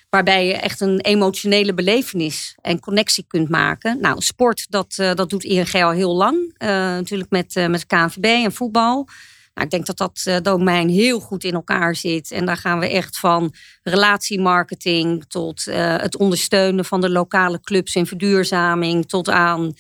waarbij 0.10 0.48
je 0.48 0.54
echt 0.54 0.82
een 0.82 1.00
emotionele 1.02 1.74
belevenis 1.74 2.56
en 2.62 2.80
connectie 2.80 3.26
kunt 3.28 3.50
maken. 3.50 4.00
Nou, 4.02 4.22
sport, 4.22 4.66
dat, 4.70 4.98
uh, 5.00 5.14
dat 5.14 5.30
doet 5.30 5.44
ING 5.44 5.74
al 5.74 5.92
heel 5.92 6.16
lang. 6.16 6.36
Uh, 6.38 6.70
natuurlijk 6.70 7.30
met, 7.30 7.68
met 7.68 7.86
KNVB 7.86 8.26
en 8.26 8.54
voetbal. 8.54 9.08
Nou, 9.54 9.66
ik 9.66 9.70
denk 9.70 9.86
dat 9.86 9.98
dat 9.98 10.44
domein 10.44 10.90
heel 10.90 11.20
goed 11.20 11.44
in 11.44 11.54
elkaar 11.54 11.96
zit. 11.96 12.32
En 12.32 12.46
daar 12.46 12.58
gaan 12.58 12.80
we 12.80 12.90
echt 12.90 13.20
van 13.20 13.54
relatiemarketing 13.84 15.26
tot 15.28 15.66
het 15.72 16.18
ondersteunen 16.18 16.86
van 16.86 17.02
de 17.02 17.10
lokale 17.10 17.62
clubs 17.62 17.96
in 17.96 18.06
verduurzaming 18.06 19.08
tot 19.08 19.30
aan 19.30 19.74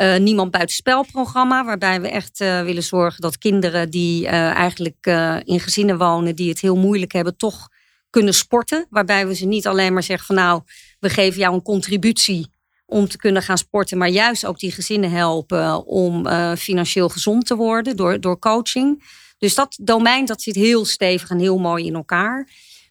uh, 0.00 0.16
Niemand 0.16 0.50
Buitenspelprogramma. 0.50 1.64
Waarbij 1.64 2.00
we 2.00 2.08
echt 2.08 2.38
willen 2.38 2.82
zorgen 2.82 3.20
dat 3.20 3.38
kinderen 3.38 3.90
die 3.90 4.26
eigenlijk 4.26 5.06
in 5.44 5.60
gezinnen 5.60 5.98
wonen 5.98 6.36
die 6.36 6.48
het 6.48 6.60
heel 6.60 6.76
moeilijk 6.76 7.12
hebben, 7.12 7.36
toch 7.36 7.68
kunnen 8.10 8.34
sporten. 8.34 8.86
Waarbij 8.90 9.26
we 9.26 9.34
ze 9.34 9.46
niet 9.46 9.66
alleen 9.66 9.92
maar 9.92 10.02
zeggen 10.02 10.26
van 10.26 10.36
nou, 10.36 10.62
we 11.00 11.08
geven 11.08 11.40
jou 11.40 11.54
een 11.54 11.62
contributie 11.62 12.46
om 12.86 13.08
te 13.08 13.16
kunnen 13.16 13.42
gaan 13.42 13.58
sporten, 13.58 13.98
maar 13.98 14.08
juist 14.08 14.46
ook 14.46 14.58
die 14.58 14.72
gezinnen 14.72 15.10
helpen 15.10 15.86
om 15.86 16.26
financieel 16.56 17.08
gezond 17.08 17.46
te 17.46 17.56
worden 17.56 17.96
door, 17.96 18.20
door 18.20 18.38
coaching. 18.38 19.04
Dus 19.38 19.54
dat 19.54 19.78
domein 19.82 20.24
dat 20.24 20.42
zit 20.42 20.54
heel 20.54 20.84
stevig 20.84 21.30
en 21.30 21.38
heel 21.38 21.58
mooi 21.58 21.86
in 21.86 21.94
elkaar. 21.94 22.48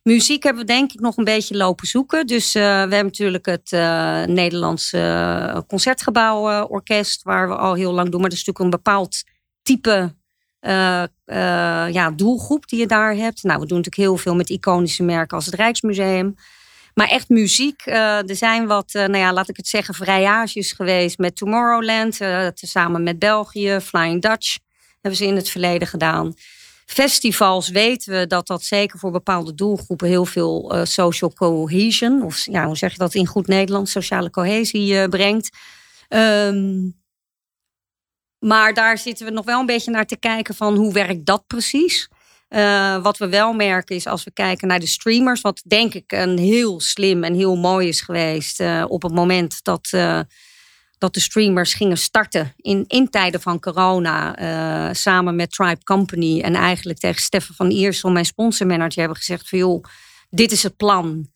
Muziek 0.09 0.43
hebben 0.43 0.61
we 0.65 0.73
denk 0.73 0.93
ik 0.93 0.99
nog 0.99 1.17
een 1.17 1.23
beetje 1.23 1.57
lopen 1.57 1.87
zoeken. 1.87 2.27
Dus 2.27 2.55
uh, 2.55 2.61
we 2.61 2.67
hebben 2.69 3.03
natuurlijk 3.03 3.45
het 3.45 3.71
uh, 3.71 4.23
Nederlandse 4.23 5.63
Concertgebouw 5.67 6.65
Orkest, 6.67 7.23
waar 7.23 7.47
we 7.47 7.55
al 7.55 7.73
heel 7.73 7.91
lang 7.91 8.09
doen. 8.09 8.21
Maar 8.21 8.29
dat 8.29 8.37
is 8.37 8.45
natuurlijk 8.45 8.65
een 8.65 8.81
bepaald 8.81 9.23
type 9.61 10.15
ja, 11.91 12.11
doelgroep 12.15 12.67
die 12.67 12.79
je 12.79 12.87
daar 12.87 13.15
hebt. 13.15 13.43
Nou, 13.43 13.59
we 13.59 13.65
doen 13.65 13.77
natuurlijk 13.77 14.07
heel 14.07 14.17
veel 14.17 14.35
met 14.35 14.49
iconische 14.49 15.03
merken 15.03 15.37
als 15.37 15.45
het 15.45 15.55
Rijksmuseum. 15.55 16.35
Maar 16.93 17.07
echt 17.07 17.29
muziek. 17.29 17.85
Er 17.85 18.35
zijn 18.35 18.67
wat, 18.67 18.93
nou 18.93 19.17
ja, 19.17 19.33
laat 19.33 19.49
ik 19.49 19.57
het 19.57 19.67
zeggen, 19.67 19.93
vrijages 19.93 20.71
geweest 20.71 21.17
met 21.17 21.35
Tomorrowland. 21.35 22.19
Samen 22.53 23.03
met 23.03 23.19
België, 23.19 23.79
Flying 23.81 24.21
Dutch 24.21 24.57
hebben 25.01 25.15
ze 25.15 25.25
in 25.25 25.35
het 25.35 25.49
verleden 25.49 25.87
gedaan. 25.87 26.33
Festivals 26.85 27.69
weten 27.69 28.19
we 28.19 28.27
dat 28.27 28.47
dat 28.47 28.63
zeker 28.63 28.99
voor 28.99 29.11
bepaalde 29.11 29.53
doelgroepen 29.53 30.07
heel 30.07 30.25
veel 30.25 30.75
social 30.83 31.33
cohesion, 31.33 32.23
of 32.23 32.45
ja, 32.45 32.65
hoe 32.65 32.77
zeg 32.77 32.91
je 32.91 32.97
dat 32.97 33.13
in 33.13 33.27
goed 33.27 33.47
Nederlands, 33.47 33.91
sociale 33.91 34.29
cohesie 34.29 35.09
brengt. 35.09 35.57
Um, 36.09 37.03
maar 38.39 38.73
daar 38.73 38.97
zitten 38.97 39.25
we 39.25 39.31
nog 39.31 39.45
wel 39.45 39.59
een 39.59 39.65
beetje 39.65 39.91
naar 39.91 40.05
te 40.05 40.17
kijken 40.17 40.55
van 40.55 40.75
hoe 40.75 40.93
werkt 40.93 41.25
dat 41.25 41.47
precies. 41.47 42.09
Uh, 42.49 43.01
wat 43.03 43.17
we 43.17 43.29
wel 43.29 43.53
merken 43.53 43.95
is 43.95 44.07
als 44.07 44.23
we 44.23 44.31
kijken 44.31 44.67
naar 44.67 44.79
de 44.79 44.87
streamers, 44.87 45.41
wat 45.41 45.61
denk 45.67 45.93
ik 45.93 46.11
een 46.11 46.37
heel 46.37 46.79
slim 46.79 47.23
en 47.23 47.33
heel 47.33 47.55
mooi 47.55 47.87
is 47.87 48.01
geweest 48.01 48.63
op 48.87 49.01
het 49.01 49.13
moment 49.13 49.63
dat, 49.63 49.89
dat 51.05 51.13
de 51.13 51.19
streamers 51.19 51.73
gingen 51.73 51.97
starten 51.97 52.53
in, 52.57 52.83
in 52.87 53.09
tijden 53.09 53.41
van 53.41 53.59
corona. 53.59 54.35
eh, 54.35 54.93
samen 54.93 55.35
met 55.35 55.51
Tribe 55.51 55.83
Company. 55.83 56.41
En 56.41 56.55
eigenlijk 56.55 56.99
tegen 56.99 57.21
Stefan 57.21 57.55
van 57.55 57.71
Iersel, 57.71 58.11
mijn 58.11 58.25
sponsormanager, 58.25 58.99
hebben 58.99 59.17
gezegd: 59.17 59.49
van 59.49 59.59
joh, 59.59 59.83
dit 60.29 60.51
is 60.51 60.63
het 60.63 60.77
plan. 60.77 61.27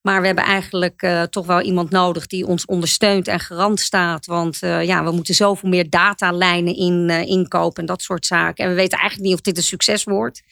Maar 0.00 0.20
we 0.20 0.26
hebben 0.26 0.44
eigenlijk 0.44 1.02
eh, 1.02 1.22
toch 1.22 1.46
wel 1.46 1.60
iemand 1.60 1.90
nodig 1.90 2.26
die 2.26 2.46
ons 2.46 2.64
ondersteunt 2.64 3.28
en 3.28 3.40
garant 3.40 3.80
staat. 3.80 4.26
Want 4.26 4.62
eh, 4.62 4.84
ja, 4.84 5.04
we 5.04 5.10
moeten 5.10 5.34
zoveel 5.34 5.68
meer 5.68 5.90
datalijnen 5.90 6.76
in, 6.76 7.10
inkopen 7.10 7.80
en 7.80 7.86
dat 7.86 8.02
soort 8.02 8.26
zaken. 8.26 8.64
En 8.64 8.70
we 8.70 8.76
weten 8.76 8.98
eigenlijk 8.98 9.28
niet 9.28 9.38
of 9.38 9.44
dit 9.44 9.56
een 9.56 9.62
succes 9.62 10.04
wordt. 10.04 10.42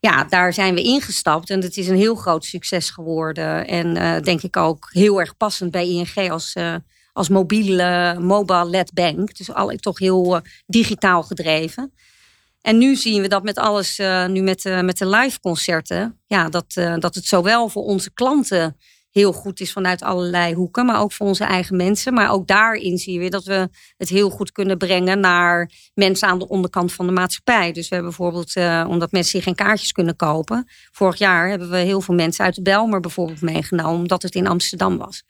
Ja, 0.00 0.24
daar 0.24 0.52
zijn 0.52 0.74
we 0.74 0.82
ingestapt 0.82 1.50
en 1.50 1.62
het 1.62 1.76
is 1.76 1.88
een 1.88 1.96
heel 1.96 2.14
groot 2.14 2.44
succes 2.44 2.90
geworden. 2.90 3.66
En 3.66 4.22
denk 4.22 4.42
ik 4.42 4.56
ook 4.56 4.88
heel 4.90 5.20
erg 5.20 5.36
passend 5.36 5.70
bij 5.70 5.88
ING 5.88 6.30
als, 6.30 6.54
als 7.12 7.28
mobiele, 7.28 8.16
mobile-led 8.20 8.92
bank. 8.92 9.36
Dus 9.36 9.52
al, 9.52 9.68
toch 9.76 9.98
heel 9.98 10.36
eh, 10.36 10.42
digitaal 10.66 11.22
gedreven. 11.22 11.92
En 12.60 12.78
nu 12.78 12.96
zien 12.96 13.22
we 13.22 13.28
dat 13.28 13.42
met 13.42 13.58
alles, 13.58 13.98
eh, 13.98 14.26
nu 14.26 14.42
met, 14.42 14.62
de 14.62 14.82
met 14.82 14.98
de 14.98 15.08
live 15.08 15.40
concerten, 15.40 16.20
ja, 16.26 16.48
dat, 16.48 16.64
eh, 16.74 16.94
dat 16.98 17.14
het 17.14 17.26
zowel 17.26 17.68
voor 17.68 17.82
onze 17.82 18.12
klanten 18.12 18.76
heel 19.12 19.32
goed 19.32 19.60
is 19.60 19.72
vanuit 19.72 20.02
allerlei 20.02 20.54
hoeken, 20.54 20.86
maar 20.86 21.00
ook 21.00 21.12
voor 21.12 21.26
onze 21.26 21.44
eigen 21.44 21.76
mensen. 21.76 22.14
Maar 22.14 22.30
ook 22.30 22.46
daarin 22.46 22.98
zie 22.98 23.12
je 23.12 23.18
weer 23.18 23.30
dat 23.30 23.44
we 23.44 23.68
het 23.96 24.08
heel 24.08 24.30
goed 24.30 24.52
kunnen 24.52 24.78
brengen 24.78 25.20
naar 25.20 25.70
mensen 25.94 26.28
aan 26.28 26.38
de 26.38 26.48
onderkant 26.48 26.92
van 26.92 27.06
de 27.06 27.12
maatschappij. 27.12 27.72
Dus 27.72 27.88
we 27.88 27.94
hebben 27.94 28.14
bijvoorbeeld, 28.16 28.56
eh, 28.56 28.86
omdat 28.88 29.12
mensen 29.12 29.32
hier 29.32 29.42
geen 29.42 29.66
kaartjes 29.66 29.92
kunnen 29.92 30.16
kopen, 30.16 30.68
vorig 30.90 31.18
jaar 31.18 31.48
hebben 31.48 31.70
we 31.70 31.76
heel 31.76 32.00
veel 32.00 32.14
mensen 32.14 32.44
uit 32.44 32.54
de 32.54 32.62
Belmer 32.62 33.00
bijvoorbeeld 33.00 33.40
meegenomen, 33.40 34.00
omdat 34.00 34.22
het 34.22 34.34
in 34.34 34.46
Amsterdam 34.46 34.98
was. 34.98 35.22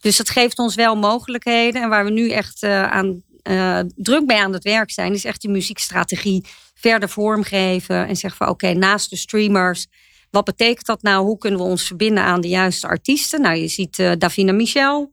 Dus 0.00 0.16
dat 0.16 0.30
geeft 0.30 0.58
ons 0.58 0.74
wel 0.74 0.96
mogelijkheden. 0.96 1.82
En 1.82 1.88
waar 1.88 2.04
we 2.04 2.10
nu 2.10 2.30
echt 2.30 2.62
eh, 2.62 2.82
aan 2.82 3.22
eh, 3.42 3.80
druk 3.96 4.26
mee 4.26 4.38
aan 4.38 4.52
het 4.52 4.64
werk 4.64 4.90
zijn, 4.90 5.12
is 5.12 5.24
echt 5.24 5.40
die 5.40 5.50
muziekstrategie 5.50 6.44
verder 6.74 7.08
vormgeven. 7.08 8.06
En 8.06 8.16
zeggen 8.16 8.44
van 8.44 8.48
oké, 8.48 8.72
naast 8.72 9.10
de 9.10 9.16
streamers, 9.16 9.86
wat 10.30 10.44
betekent 10.44 10.86
dat 10.86 11.02
nou? 11.02 11.24
Hoe 11.24 11.38
kunnen 11.38 11.60
we 11.60 11.66
ons 11.66 11.86
verbinden 11.86 12.24
aan 12.24 12.40
de 12.40 12.48
juiste 12.48 12.86
artiesten? 12.86 13.40
Nou, 13.40 13.56
je 13.56 13.68
ziet 13.68 13.98
eh, 13.98 14.12
Davina 14.18 14.52
Michel, 14.52 15.12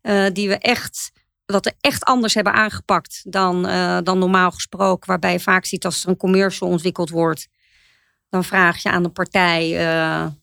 eh, 0.00 0.26
die 0.32 0.48
we 0.48 0.58
echt, 0.58 1.12
dat 1.46 1.64
we 1.64 1.74
echt 1.80 2.04
anders 2.04 2.34
hebben 2.34 2.52
aangepakt 2.52 3.22
dan, 3.24 3.66
eh, 3.66 3.98
dan 4.02 4.18
normaal 4.18 4.50
gesproken. 4.50 5.08
Waarbij 5.08 5.32
je 5.32 5.40
vaak 5.40 5.64
ziet 5.64 5.84
als 5.84 6.02
er 6.02 6.08
een 6.08 6.16
commercial 6.16 6.70
ontwikkeld 6.70 7.10
wordt. 7.10 7.48
Dan 8.28 8.44
vraag 8.44 8.82
je 8.82 8.90
aan 8.90 9.02
de 9.02 9.08
partij, 9.08 9.68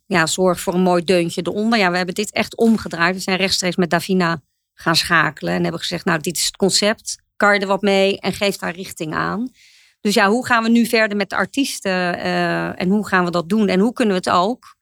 ja, 0.06 0.26
zorg 0.26 0.60
voor 0.60 0.74
een 0.74 0.82
mooi 0.82 1.04
deuntje 1.04 1.42
eronder. 1.44 1.80
Ja, 1.80 1.92
we 1.92 1.98
hebben 1.98 2.16
dit 2.16 2.32
echt 2.32 2.58
omgedraaid. 2.58 3.16
We 3.16 3.22
zijn 3.22 3.38
rechtstreeks 3.38 3.76
met 3.76 3.90
Davina 3.90 4.42
gaan 4.74 4.96
schakelen. 4.96 5.54
En 5.54 5.62
hebben 5.62 5.80
gezegd, 5.80 6.06
nou, 6.06 6.20
dit 6.20 6.38
is 6.38 6.46
het 6.46 6.56
concept. 6.56 7.18
Kan 7.36 7.54
je 7.54 7.60
er 7.60 7.68
wat 7.68 7.82
mee 7.82 8.20
en 8.20 8.34
geef 8.34 8.58
daar 8.58 8.76
richting 8.76 9.14
aan. 9.14 9.52
Dus 10.02 10.14
ja, 10.14 10.30
hoe 10.30 10.46
gaan 10.46 10.64
we 10.64 10.70
nu 10.70 10.86
verder 10.86 11.18
met 11.18 11.30
de 11.30 11.36
artiesten 11.36 12.20
eh, 12.20 12.82
en 12.82 12.90
hoe 12.90 13.08
gaan 13.08 13.26
we 13.26 13.32
dat 13.32 13.50
doen? 13.50 13.68
En 13.68 13.80
hoe 13.80 13.94
kunnen 13.94 14.14
we 14.14 14.30
het 14.30 14.40
ook 14.40 14.76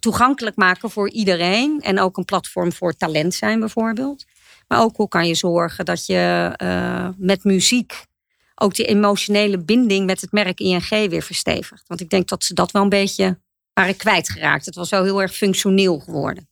toegankelijk 0.00 0.56
maken 0.56 0.90
voor 0.90 1.10
iedereen? 1.10 1.80
En 1.80 2.00
ook 2.00 2.16
een 2.16 2.24
platform 2.24 2.72
voor 2.72 2.92
talent 2.92 3.34
zijn 3.34 3.60
bijvoorbeeld. 3.60 4.24
Maar 4.68 4.80
ook 4.80 4.96
hoe 4.96 5.08
kan 5.08 5.26
je 5.26 5.34
zorgen 5.34 5.84
dat 5.84 6.06
je 6.06 6.52
eh, 6.56 7.08
met 7.16 7.44
muziek 7.44 8.06
ook 8.54 8.74
die 8.74 8.86
emotionele 8.86 9.58
binding 9.58 10.06
met 10.06 10.20
het 10.20 10.32
merk 10.32 10.60
ING 10.60 10.88
weer 10.88 11.22
verstevigt. 11.22 11.82
Want 11.86 12.00
ik 12.00 12.10
denk 12.10 12.28
dat 12.28 12.44
ze 12.44 12.54
dat 12.54 12.70
wel 12.70 12.82
een 12.82 12.88
beetje 12.88 13.40
waren 13.72 13.96
kwijtgeraakt. 13.96 14.66
Het 14.66 14.74
was 14.74 14.90
wel 14.90 15.04
heel 15.04 15.22
erg 15.22 15.36
functioneel 15.36 15.98
geworden. 15.98 16.48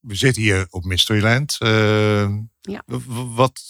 We 0.00 0.14
zitten 0.14 0.42
hier 0.42 0.66
op 0.70 0.84
Mysteryland. 0.84 1.56
Uh, 1.58 2.28
Ja. 2.60 2.82
Wat, 3.34 3.62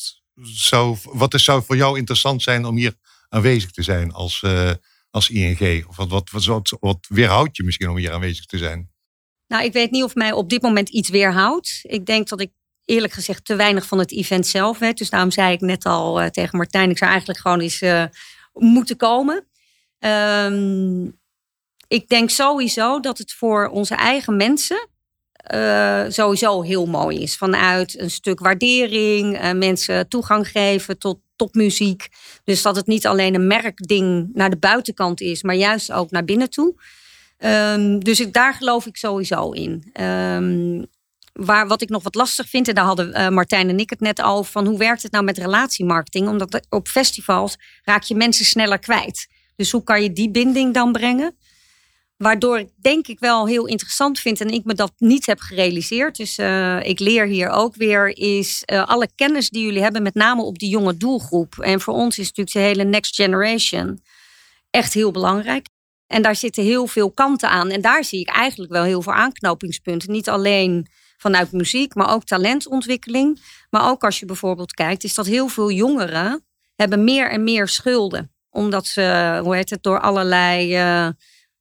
zou, 0.42 0.96
wat 1.02 1.34
is, 1.34 1.44
zou 1.44 1.62
voor 1.62 1.76
jou 1.76 1.98
interessant 1.98 2.42
zijn 2.42 2.64
om 2.64 2.76
hier 2.76 2.94
aanwezig 3.28 3.70
te 3.70 3.82
zijn 3.82 4.12
als, 4.12 4.42
eh, 4.42 4.70
als 5.10 5.30
ING? 5.30 5.86
Of 5.88 5.96
wat, 5.96 6.08
wat, 6.08 6.30
wat, 6.30 6.76
wat, 6.80 7.06
weerhoudt 7.08 7.56
je 7.56 7.64
misschien 7.64 7.88
om 7.88 7.96
hier 7.96 8.12
aanwezig 8.12 8.44
te 8.44 8.58
zijn? 8.58 8.90
Nou, 9.46 9.64
ik 9.64 9.72
weet 9.72 9.90
niet 9.90 10.02
of 10.02 10.14
mij 10.14 10.32
op 10.32 10.50
dit 10.50 10.62
moment 10.62 10.88
iets 10.88 11.08
weerhoudt. 11.08 11.80
Ik 11.82 12.06
denk 12.06 12.28
dat 12.28 12.40
ik 12.40 12.50
eerlijk 12.84 13.12
gezegd 13.12 13.44
te 13.44 13.56
weinig 13.56 13.86
van 13.86 13.98
het 13.98 14.12
event 14.12 14.46
zelf 14.46 14.78
weet. 14.78 14.98
Dus 14.98 15.10
daarom 15.10 15.30
zei 15.30 15.52
ik 15.52 15.60
net 15.60 15.84
al 15.84 16.20
eh, 16.20 16.28
tegen 16.28 16.56
Martijn, 16.56 16.90
ik 16.90 16.98
zou 16.98 17.10
eigenlijk 17.10 17.40
gewoon 17.40 17.60
eens 17.60 17.80
eh, 17.80 18.04
moeten 18.52 18.96
komen. 18.96 19.46
Ehm, 19.98 21.04
ik 21.88 22.08
denk 22.08 22.30
sowieso 22.30 23.00
dat 23.00 23.18
het 23.18 23.32
voor 23.32 23.68
onze 23.68 23.94
eigen 23.94 24.36
mensen 24.36 24.88
eh, 25.46 26.04
sowieso 26.08 26.62
heel 26.62 26.86
mooi 26.86 27.22
is. 27.22 27.36
Vanuit 27.36 27.98
een 27.98 28.10
stuk 28.10 28.40
waardering, 28.40 29.38
eh, 29.38 29.52
mensen 29.52 30.08
toegang 30.08 30.48
geven 30.48 30.98
tot 30.98 31.18
topmuziek. 31.36 32.08
Dus 32.44 32.62
dat 32.62 32.76
het 32.76 32.86
niet 32.86 33.06
alleen 33.06 33.34
een 33.34 33.46
merkding 33.46 34.30
naar 34.32 34.50
de 34.50 34.56
buitenkant 34.56 35.20
is, 35.20 35.42
maar 35.42 35.54
juist 35.54 35.92
ook 35.92 36.10
naar 36.10 36.24
binnen 36.24 36.50
toe. 36.50 36.74
Ehm, 37.38 37.98
dus 37.98 38.20
ik, 38.20 38.32
daar 38.32 38.54
geloof 38.54 38.86
ik 38.86 38.96
sowieso 38.96 39.50
in. 39.50 39.90
Ehm, 39.92 40.82
waar, 41.32 41.66
wat 41.66 41.82
ik 41.82 41.88
nog 41.88 42.02
wat 42.02 42.14
lastig 42.14 42.48
vind, 42.48 42.68
en 42.68 42.74
daar 42.74 42.84
hadden 42.84 43.12
eh, 43.12 43.28
Martijn 43.28 43.68
en 43.68 43.78
ik 43.78 43.90
het 43.90 44.00
net 44.00 44.22
over, 44.22 44.52
van 44.52 44.66
hoe 44.66 44.78
werkt 44.78 45.02
het 45.02 45.12
nou 45.12 45.24
met 45.24 45.38
relatiemarketing? 45.38 46.28
Omdat 46.28 46.66
op 46.68 46.88
festivals 46.88 47.56
raak 47.84 48.02
je 48.02 48.14
mensen 48.14 48.44
sneller 48.44 48.78
kwijt. 48.78 49.28
Dus 49.56 49.70
hoe 49.70 49.82
kan 49.82 50.02
je 50.02 50.12
die 50.12 50.30
binding 50.30 50.74
dan 50.74 50.92
brengen? 50.92 51.36
Waardoor 52.16 52.58
ik 52.58 52.68
denk 52.80 53.06
ik 53.06 53.18
wel 53.18 53.46
heel 53.46 53.66
interessant 53.66 54.20
vind 54.20 54.40
en 54.40 54.48
ik 54.48 54.64
me 54.64 54.74
dat 54.74 54.92
niet 54.96 55.26
heb 55.26 55.40
gerealiseerd. 55.40 56.16
Dus 56.16 56.38
eh, 56.38 56.82
ik 56.82 57.00
leer 57.00 57.26
hier 57.26 57.48
ook 57.48 57.74
weer, 57.74 58.16
is 58.16 58.62
eh, 58.64 58.86
alle 58.86 59.08
kennis 59.14 59.50
die 59.50 59.64
jullie 59.64 59.82
hebben, 59.82 60.02
met 60.02 60.14
name 60.14 60.42
op 60.42 60.58
die 60.58 60.68
jonge 60.68 60.96
doelgroep. 60.96 61.58
En 61.58 61.80
voor 61.80 61.94
ons 61.94 62.18
is 62.18 62.26
natuurlijk 62.26 62.56
de 62.56 62.62
hele 62.62 62.84
next 62.84 63.14
generation 63.14 64.00
echt 64.70 64.92
heel 64.92 65.10
belangrijk. 65.10 65.66
En 66.06 66.22
daar 66.22 66.36
zitten 66.36 66.62
heel 66.64 66.86
veel 66.86 67.10
kanten 67.10 67.48
aan. 67.48 67.70
En 67.70 67.80
daar 67.80 68.04
zie 68.04 68.20
ik 68.20 68.28
eigenlijk 68.28 68.72
wel 68.72 68.84
heel 68.84 69.02
veel 69.02 69.12
aanknopingspunten. 69.12 70.12
Niet 70.12 70.28
alleen 70.28 70.86
vanuit 71.16 71.52
muziek, 71.52 71.94
maar 71.94 72.14
ook 72.14 72.24
talentontwikkeling. 72.24 73.40
Maar 73.70 73.90
ook 73.90 74.04
als 74.04 74.18
je 74.18 74.26
bijvoorbeeld 74.26 74.72
kijkt, 74.72 75.04
is 75.04 75.14
dat 75.14 75.26
heel 75.26 75.48
veel 75.48 75.70
jongeren 75.70 76.44
hebben 76.74 77.04
meer 77.04 77.30
en 77.30 77.44
meer 77.44 77.68
schulden. 77.68 78.30
Omdat 78.50 78.86
ze, 78.86 79.38
hoe 79.42 79.54
heet 79.54 79.70
het, 79.70 79.82
door 79.82 80.00
allerlei 80.00 80.74
eh, 80.74 81.08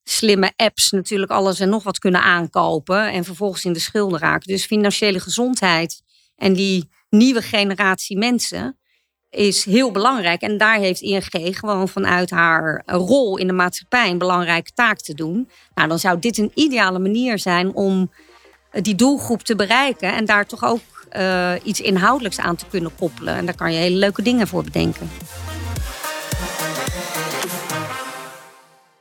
slimme 0.08 0.54
apps 0.56 0.92
natuurlijk 0.92 1.32
alles 1.32 1.60
en 1.60 1.70
nog 1.70 1.84
wat 1.84 2.00
kunnen 2.00 2.22
aankopen. 2.22 3.12
En 3.12 3.24
vervolgens 3.24 3.66
in 3.66 3.74
de 3.74 3.80
schulden 3.80 4.20
raken. 4.20 4.48
Dus 4.48 4.66
financiële 4.66 5.20
gezondheid 5.20 6.02
en 6.36 6.54
die 6.54 6.90
nieuwe 7.10 7.42
generatie 7.42 8.18
mensen 8.18 8.78
is 9.30 9.66
heel 9.66 9.92
belangrijk. 9.92 10.42
En 10.42 10.58
daar 10.58 10.78
heeft 10.78 11.02
ING 11.02 11.58
gewoon 11.60 11.90
vanuit 11.90 12.30
haar 12.30 12.84
rol 12.86 13.38
in 13.38 13.48
de 13.48 13.54
maatschappij 13.54 14.10
een 14.10 14.18
belangrijke 14.18 14.72
taak 14.74 14.98
te 14.98 15.14
doen. 15.14 15.50
Nou, 15.74 15.90
dan 15.90 16.00
zou 16.00 16.20
dit 16.20 16.38
een 16.38 16.52
ideale 16.54 17.00
manier 17.00 17.40
zijn 17.40 17.74
om 17.74 18.12
die 18.72 18.96
doelgroep 18.96 19.42
te 19.42 19.56
bereiken. 19.56 20.14
En 20.14 20.26
daar 20.26 20.46
toch 20.46 20.64
ook 20.64 20.82
eh, 21.10 21.54
iets 21.64 21.82
inhoudelijks 21.82 22.40
aan 22.40 22.56
te 22.56 22.66
kunnen 22.70 22.96
koppelen. 22.96 23.36
En 23.36 23.46
daar 23.46 23.56
kan 23.56 23.74
je 23.74 23.80
hele 23.80 23.96
leuke 23.96 24.22
dingen 24.22 24.48
voor 24.48 24.64
bedenken. 24.64 25.10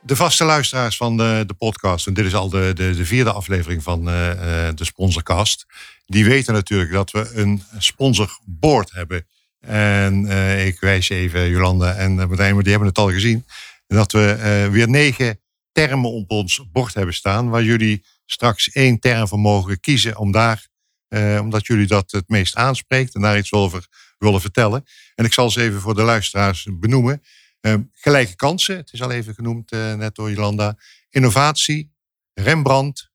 De 0.05 0.15
vaste 0.15 0.43
luisteraars 0.43 0.97
van 0.97 1.17
de, 1.17 1.43
de 1.47 1.53
podcast, 1.53 2.07
en 2.07 2.13
dit 2.13 2.25
is 2.25 2.35
al 2.35 2.49
de, 2.49 2.71
de, 2.75 2.95
de 2.95 3.05
vierde 3.05 3.31
aflevering 3.31 3.83
van 3.83 4.09
eh, 4.09 4.67
eh, 4.67 4.75
de 4.75 4.85
Sponsorcast, 4.85 5.65
die 6.05 6.25
weten 6.25 6.53
natuurlijk 6.53 6.91
dat 6.91 7.11
we 7.11 7.31
een 7.33 7.63
sponsorboard 7.77 8.91
hebben. 8.91 9.27
En 9.59 10.25
eh, 10.25 10.67
ik 10.67 10.79
wijs 10.79 11.09
even, 11.09 11.49
Jolanda 11.49 11.93
en 11.93 12.19
eh, 12.19 12.27
Martijn, 12.27 12.57
die 12.57 12.69
hebben 12.69 12.87
het 12.87 12.97
al 12.97 13.11
gezien, 13.11 13.45
dat 13.87 14.11
we 14.11 14.31
eh, 14.31 14.71
weer 14.71 14.89
negen 14.89 15.39
termen 15.71 16.11
op 16.11 16.31
ons 16.31 16.65
bord 16.71 16.93
hebben 16.93 17.13
staan, 17.13 17.49
waar 17.49 17.63
jullie 17.63 18.05
straks 18.25 18.69
één 18.69 18.99
term 18.99 19.27
voor 19.27 19.39
mogen 19.39 19.79
kiezen 19.79 20.17
om 20.17 20.31
daar, 20.31 20.67
eh, 21.07 21.39
omdat 21.41 21.67
jullie 21.67 21.87
dat 21.87 22.11
het 22.11 22.29
meest 22.29 22.55
aanspreekt 22.55 23.15
en 23.15 23.21
daar 23.21 23.37
iets 23.37 23.53
over 23.53 23.87
willen 24.17 24.41
vertellen. 24.41 24.83
En 25.15 25.25
ik 25.25 25.33
zal 25.33 25.51
ze 25.51 25.61
even 25.61 25.81
voor 25.81 25.95
de 25.95 26.03
luisteraars 26.03 26.67
benoemen. 26.71 27.21
Eh, 27.65 27.75
gelijke 27.91 28.35
kansen, 28.35 28.77
het 28.77 28.93
is 28.93 29.01
al 29.01 29.11
even 29.11 29.33
genoemd 29.33 29.71
eh, 29.71 29.93
net 29.93 30.15
door 30.15 30.31
Jolanda. 30.31 30.77
Innovatie, 31.09 31.91
Rembrandt, 32.33 33.11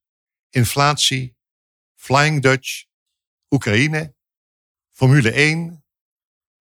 inflatie, 0.48 1.36
Flying 1.94 2.42
Dutch, 2.42 2.84
Oekraïne, 3.50 4.14
Formule 4.88 5.32
1, 5.32 5.84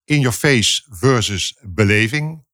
In 0.04 0.20
Your 0.20 0.36
Face 0.36 0.84
versus 0.90 1.58
beleving 1.62 2.46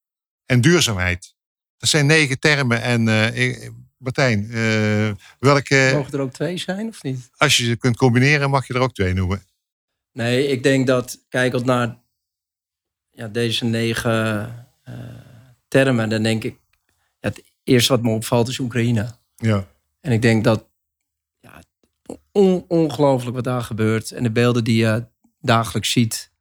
en 0.45 0.61
duurzaamheid. 0.61 1.35
Dat 1.77 1.89
zijn 1.89 2.05
negen 2.05 2.39
termen. 2.39 2.81
En 2.81 3.07
eh, 3.07 3.69
Martijn, 3.97 4.51
eh, 4.51 5.11
welke, 5.39 5.91
Mogen 5.93 6.13
er 6.13 6.19
ook 6.19 6.33
twee 6.33 6.57
zijn 6.57 6.87
of 6.87 7.03
niet? 7.03 7.29
als 7.37 7.57
je 7.57 7.63
ze 7.63 7.75
kunt 7.75 7.97
combineren, 7.97 8.49
mag 8.49 8.67
je 8.67 8.73
er 8.73 8.79
ook 8.81 8.93
twee 8.93 9.13
noemen. 9.13 9.43
Nee, 10.11 10.47
ik 10.47 10.63
denk 10.63 10.87
dat, 10.87 11.25
kijkend 11.29 11.65
naar 11.65 11.99
ja, 13.11 13.27
deze 13.27 13.65
negen 13.65 14.69
termen, 15.71 16.09
dan 16.09 16.23
denk 16.23 16.43
ik, 16.43 16.59
ja, 17.19 17.29
het 17.29 17.43
eerste 17.63 17.93
wat 17.93 18.01
me 18.01 18.09
opvalt 18.09 18.47
is 18.47 18.59
Oekraïne. 18.59 19.15
Ja. 19.35 19.67
En 20.01 20.11
ik 20.11 20.21
denk 20.21 20.43
dat 20.43 20.67
ja, 21.39 21.61
on- 22.31 22.65
ongelooflijk 22.67 23.35
wat 23.35 23.43
daar 23.43 23.61
gebeurt. 23.61 24.11
En 24.11 24.23
de 24.23 24.31
beelden 24.31 24.63
die 24.63 24.77
je 24.83 25.05
dagelijks 25.39 25.91
ziet. 25.91 26.31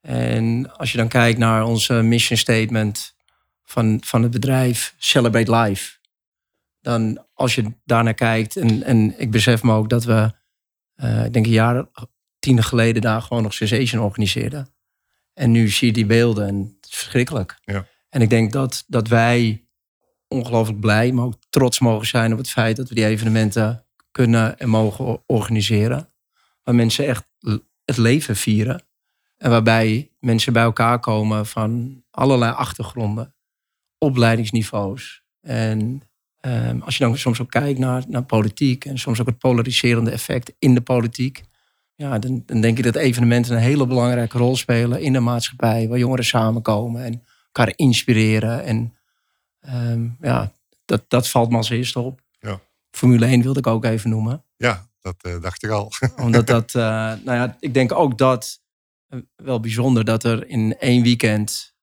En 0.00 0.76
als 0.76 0.92
je 0.92 0.98
dan 0.98 1.08
kijkt 1.08 1.38
naar 1.38 1.64
onze 1.64 1.94
mission 1.94 2.38
statement 2.38 3.16
van, 3.64 4.00
van 4.04 4.22
het 4.22 4.30
bedrijf 4.30 4.94
Celebrate 4.98 5.56
Life. 5.56 5.98
Dan 6.80 7.24
als 7.34 7.54
je 7.54 7.72
daarnaar 7.84 8.14
kijkt, 8.14 8.56
en, 8.56 8.82
en 8.82 9.20
ik 9.20 9.30
besef 9.30 9.62
me 9.62 9.72
ook 9.72 9.88
dat 9.88 10.04
we, 10.04 10.32
uh, 10.96 11.24
ik 11.24 11.32
denk 11.32 11.46
een 11.46 11.52
jaar 11.52 11.86
tien 12.38 12.62
geleden 12.62 13.02
daar 13.02 13.22
gewoon 13.22 13.42
nog 13.42 13.54
Sensation 13.54 14.02
organiseerden. 14.02 14.68
En 15.32 15.50
nu 15.50 15.68
zie 15.68 15.86
je 15.86 15.92
die 15.92 16.06
beelden 16.06 16.46
en 16.46 16.76
het 16.76 16.90
is 16.90 16.96
verschrikkelijk. 16.96 17.58
Ja. 17.64 17.86
En 18.16 18.22
ik 18.22 18.30
denk 18.30 18.52
dat, 18.52 18.84
dat 18.86 19.08
wij 19.08 19.64
ongelooflijk 20.28 20.80
blij, 20.80 21.12
maar 21.12 21.24
ook 21.24 21.34
trots 21.50 21.80
mogen 21.80 22.06
zijn 22.06 22.32
op 22.32 22.38
het 22.38 22.50
feit 22.50 22.76
dat 22.76 22.88
we 22.88 22.94
die 22.94 23.06
evenementen 23.06 23.84
kunnen 24.10 24.58
en 24.58 24.68
mogen 24.68 25.22
organiseren. 25.26 26.12
Waar 26.62 26.74
mensen 26.74 27.06
echt 27.06 27.26
het 27.84 27.96
leven 27.96 28.36
vieren. 28.36 28.82
En 29.36 29.50
waarbij 29.50 30.10
mensen 30.20 30.52
bij 30.52 30.62
elkaar 30.62 31.00
komen 31.00 31.46
van 31.46 32.02
allerlei 32.10 32.52
achtergronden, 32.52 33.34
opleidingsniveaus. 33.98 35.22
En 35.40 36.02
um, 36.40 36.82
als 36.82 36.96
je 36.96 37.04
dan 37.04 37.18
soms 37.18 37.40
ook 37.40 37.50
kijkt 37.50 37.78
naar, 37.78 38.04
naar 38.08 38.24
politiek 38.24 38.84
en 38.84 38.98
soms 38.98 39.20
ook 39.20 39.26
het 39.26 39.38
polariserende 39.38 40.10
effect 40.10 40.52
in 40.58 40.74
de 40.74 40.80
politiek. 40.80 41.42
Ja, 41.94 42.18
dan, 42.18 42.42
dan 42.46 42.60
denk 42.60 42.78
ik 42.78 42.84
dat 42.84 42.96
evenementen 42.96 43.54
een 43.54 43.62
hele 43.62 43.86
belangrijke 43.86 44.38
rol 44.38 44.56
spelen 44.56 45.00
in 45.00 45.12
de 45.12 45.20
maatschappij. 45.20 45.88
Waar 45.88 45.98
jongeren 45.98 46.24
samenkomen 46.24 47.04
en 47.04 47.22
elkaar 47.56 47.72
inspireren. 47.76 48.64
En 48.64 48.96
um, 49.68 50.16
ja, 50.20 50.52
dat, 50.84 51.04
dat 51.08 51.28
valt 51.28 51.50
me 51.50 51.56
als 51.56 51.70
eerste 51.70 52.00
op. 52.00 52.20
Ja. 52.40 52.60
Formule 52.90 53.26
1 53.26 53.42
wilde 53.42 53.58
ik 53.58 53.66
ook 53.66 53.84
even 53.84 54.10
noemen. 54.10 54.44
Ja, 54.56 54.88
dat 55.00 55.16
uh, 55.22 55.40
dacht 55.40 55.62
ik 55.62 55.70
al. 55.70 55.92
Omdat 56.16 56.46
dat, 56.46 56.74
uh, 56.74 56.82
nou 56.82 57.22
ja, 57.24 57.56
ik 57.60 57.74
denk 57.74 57.92
ook 57.92 58.18
dat 58.18 58.60
uh, 59.08 59.20
wel 59.36 59.60
bijzonder 59.60 60.04
dat 60.04 60.24
er 60.24 60.48
in 60.48 60.78
één 60.78 61.02
weekend 61.02 61.74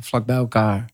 vlak 0.00 0.26
bij 0.26 0.36
elkaar 0.36 0.90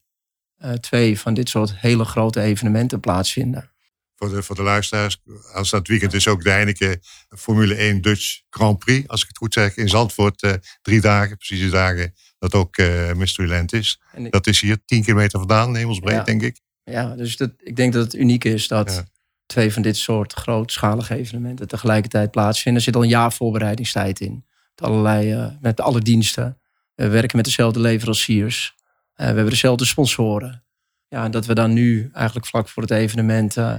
twee 0.80 1.20
van 1.20 1.34
dit 1.34 1.48
soort 1.48 1.76
hele 1.76 2.04
grote 2.04 2.40
evenementen 2.40 3.00
plaatsvinden. 3.00 3.70
Voor 4.16 4.28
de, 4.28 4.42
voor 4.42 4.56
de 4.56 4.62
luisteraars, 4.62 5.22
als 5.52 5.70
dat 5.70 5.88
weekend 5.88 6.12
is 6.12 6.28
ook 6.28 6.42
de 6.42 6.50
Heineken 6.50 7.00
Formule 7.28 7.74
1 7.74 8.00
Dutch 8.00 8.40
Grand 8.50 8.78
Prix, 8.78 9.08
als 9.08 9.22
ik 9.22 9.28
het 9.28 9.36
goed 9.36 9.52
zeg, 9.52 9.76
in 9.76 9.88
Zandvoort 9.88 10.58
drie 10.82 11.00
dagen, 11.00 11.36
precieze 11.36 11.70
dagen, 11.70 12.14
dat 12.50 12.54
ook 12.54 12.76
Mystery 13.16 13.50
Land 13.50 13.72
is. 13.72 14.00
Ik, 14.14 14.32
dat 14.32 14.46
is 14.46 14.60
hier 14.60 14.78
tien 14.84 15.02
kilometer 15.02 15.38
vandaan, 15.38 15.76
hemelsbreed, 15.76 16.14
ja, 16.14 16.22
denk 16.22 16.42
ik. 16.42 16.60
Ja, 16.84 17.14
dus 17.16 17.36
dat, 17.36 17.50
ik 17.58 17.76
denk 17.76 17.92
dat 17.92 18.04
het 18.04 18.14
uniek 18.14 18.44
is 18.44 18.68
dat 18.68 18.92
ja 18.92 19.04
twee 19.46 19.72
van 19.72 19.82
dit 19.82 19.96
soort 19.96 20.32
grootschalige 20.32 21.16
evenementen 21.16 21.68
tegelijkertijd 21.68 22.30
plaatsvinden. 22.30 22.80
Er 22.80 22.86
zit 22.86 22.96
al 22.96 23.02
een 23.02 23.08
jaar 23.08 23.32
voorbereidingstijd 23.32 24.20
in. 24.20 24.44
Met, 24.74 24.88
allerlei, 24.88 25.34
uh, 25.34 25.46
met 25.60 25.80
alle 25.80 26.00
diensten. 26.00 26.58
We 26.94 27.08
werken 27.08 27.36
met 27.36 27.44
dezelfde 27.44 27.80
leveranciers. 27.80 28.74
Uh, 28.76 29.16
we 29.16 29.24
hebben 29.24 29.50
dezelfde 29.50 29.84
sponsoren. 29.84 30.64
Ja, 31.08 31.28
dat 31.28 31.46
we 31.46 31.54
dan 31.54 31.72
nu 31.72 32.10
eigenlijk 32.12 32.46
vlak 32.46 32.68
voor 32.68 32.82
het 32.82 32.92
evenement 32.92 33.56
uh, 33.56 33.76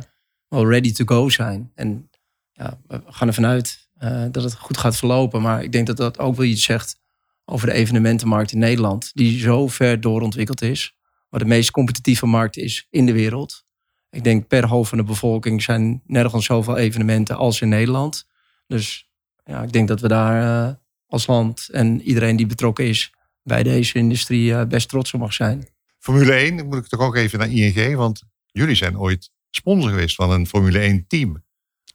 wel 0.47 0.69
ready 0.69 0.91
to 0.91 1.05
go 1.05 1.29
zijn. 1.29 1.71
En 1.75 2.09
ja, 2.51 2.79
we 2.87 3.01
gaan 3.07 3.27
ervan 3.27 3.45
uit 3.45 3.83
dat 4.31 4.43
het 4.43 4.55
goed 4.55 4.77
gaat 4.77 4.95
verlopen. 4.95 5.41
Maar 5.41 5.63
ik 5.63 5.71
denk 5.71 5.87
dat 5.87 5.97
dat 5.97 6.19
ook 6.19 6.35
wel 6.35 6.45
iets 6.45 6.63
zegt 6.63 6.99
over 7.45 7.67
de 7.67 7.73
evenementenmarkt 7.73 8.51
in 8.51 8.59
Nederland. 8.59 9.11
Die 9.13 9.39
zo 9.39 9.67
ver 9.67 10.01
doorontwikkeld 10.01 10.61
is. 10.61 10.95
Waar 11.29 11.39
de 11.39 11.45
meest 11.45 11.71
competitieve 11.71 12.25
markt 12.25 12.57
is 12.57 12.87
in 12.89 13.05
de 13.05 13.13
wereld. 13.13 13.65
Ik 14.09 14.23
denk 14.23 14.47
per 14.47 14.67
hoofd 14.67 14.89
van 14.89 14.97
de 14.97 15.03
bevolking 15.03 15.61
zijn 15.63 16.01
nergens 16.05 16.45
zoveel 16.45 16.77
evenementen 16.77 17.35
als 17.37 17.61
in 17.61 17.69
Nederland. 17.69 18.27
Dus 18.67 19.09
ja, 19.43 19.63
ik 19.63 19.71
denk 19.71 19.87
dat 19.87 19.99
we 19.99 20.07
daar 20.07 20.67
uh, 20.67 20.73
als 21.07 21.27
land 21.27 21.69
en 21.71 22.01
iedereen 22.01 22.35
die 22.35 22.45
betrokken 22.45 22.85
is 22.85 23.13
bij 23.43 23.63
deze 23.63 23.97
industrie 23.97 24.51
uh, 24.51 24.63
best 24.63 24.89
trots 24.89 25.13
op 25.13 25.19
mag 25.19 25.33
zijn. 25.33 25.67
Formule 25.99 26.33
1, 26.33 26.57
dan 26.57 26.65
moet 26.65 26.77
ik 26.77 26.87
toch 26.87 26.99
ook 26.99 27.15
even 27.15 27.39
naar 27.39 27.51
ING, 27.51 27.95
want 27.95 28.23
jullie 28.51 28.75
zijn 28.75 28.99
ooit 28.99 29.31
sponsor 29.49 29.89
geweest 29.89 30.15
van 30.15 30.31
een 30.31 30.47
Formule 30.47 30.79
1 30.79 31.07
team. 31.07 31.43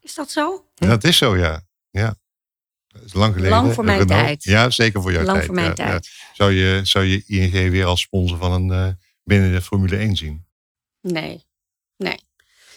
Is 0.01 0.15
dat 0.15 0.31
zo? 0.31 0.65
Ja, 0.75 0.87
dat 0.87 1.05
is 1.05 1.17
zo, 1.17 1.37
ja. 1.37 1.63
ja. 1.91 2.15
Dat 2.93 3.03
is 3.05 3.13
lang 3.13 3.33
geleden. 3.35 3.57
Lang 3.57 3.75
voor 3.75 3.85
mijn 3.85 3.99
Renault. 3.99 4.25
tijd. 4.25 4.45
Ja, 4.45 4.71
zeker 4.71 5.03
voor 5.03 5.13
jouw 5.13 5.23
Lang 5.23 5.35
tijd. 5.35 5.47
voor 5.47 5.55
mijn 5.55 5.67
ja, 5.67 5.75
tijd. 5.75 6.07
ja. 6.07 6.35
Zou, 6.35 6.53
je, 6.53 6.81
zou 6.83 7.05
je 7.05 7.23
ING 7.27 7.71
weer 7.71 7.85
als 7.85 8.01
sponsor 8.01 8.39
van 8.39 8.53
een 8.53 8.69
uh, 8.69 8.93
binnen 9.25 9.53
de 9.53 9.61
Formule 9.61 9.97
1 9.97 10.17
zien? 10.17 10.47
Nee, 11.01 11.45
nee. 11.97 12.19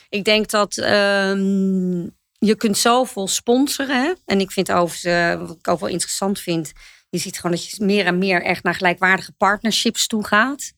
Ik 0.10 0.24
denk 0.24 0.50
dat 0.50 0.78
um, 0.78 2.16
je 2.38 2.56
kunt 2.58 2.78
zoveel 2.78 3.28
sponsoren. 3.28 4.04
Hè? 4.04 4.14
En 4.26 4.40
ik 4.40 4.52
vind 4.52 4.72
overigens, 4.72 5.06
uh, 5.06 5.48
wat 5.48 5.58
ik 5.58 5.68
ook 5.68 5.80
wel 5.80 5.90
interessant 5.90 6.40
vind, 6.40 6.72
je 7.10 7.18
ziet 7.18 7.36
gewoon 7.36 7.52
dat 7.52 7.70
je 7.70 7.86
meer 7.86 8.06
en 8.06 8.18
meer 8.18 8.44
echt 8.44 8.64
naar 8.64 8.76
gelijkwaardige 8.76 9.32
partnerships 9.32 10.08
toe 10.08 10.26
gaat. 10.26 10.74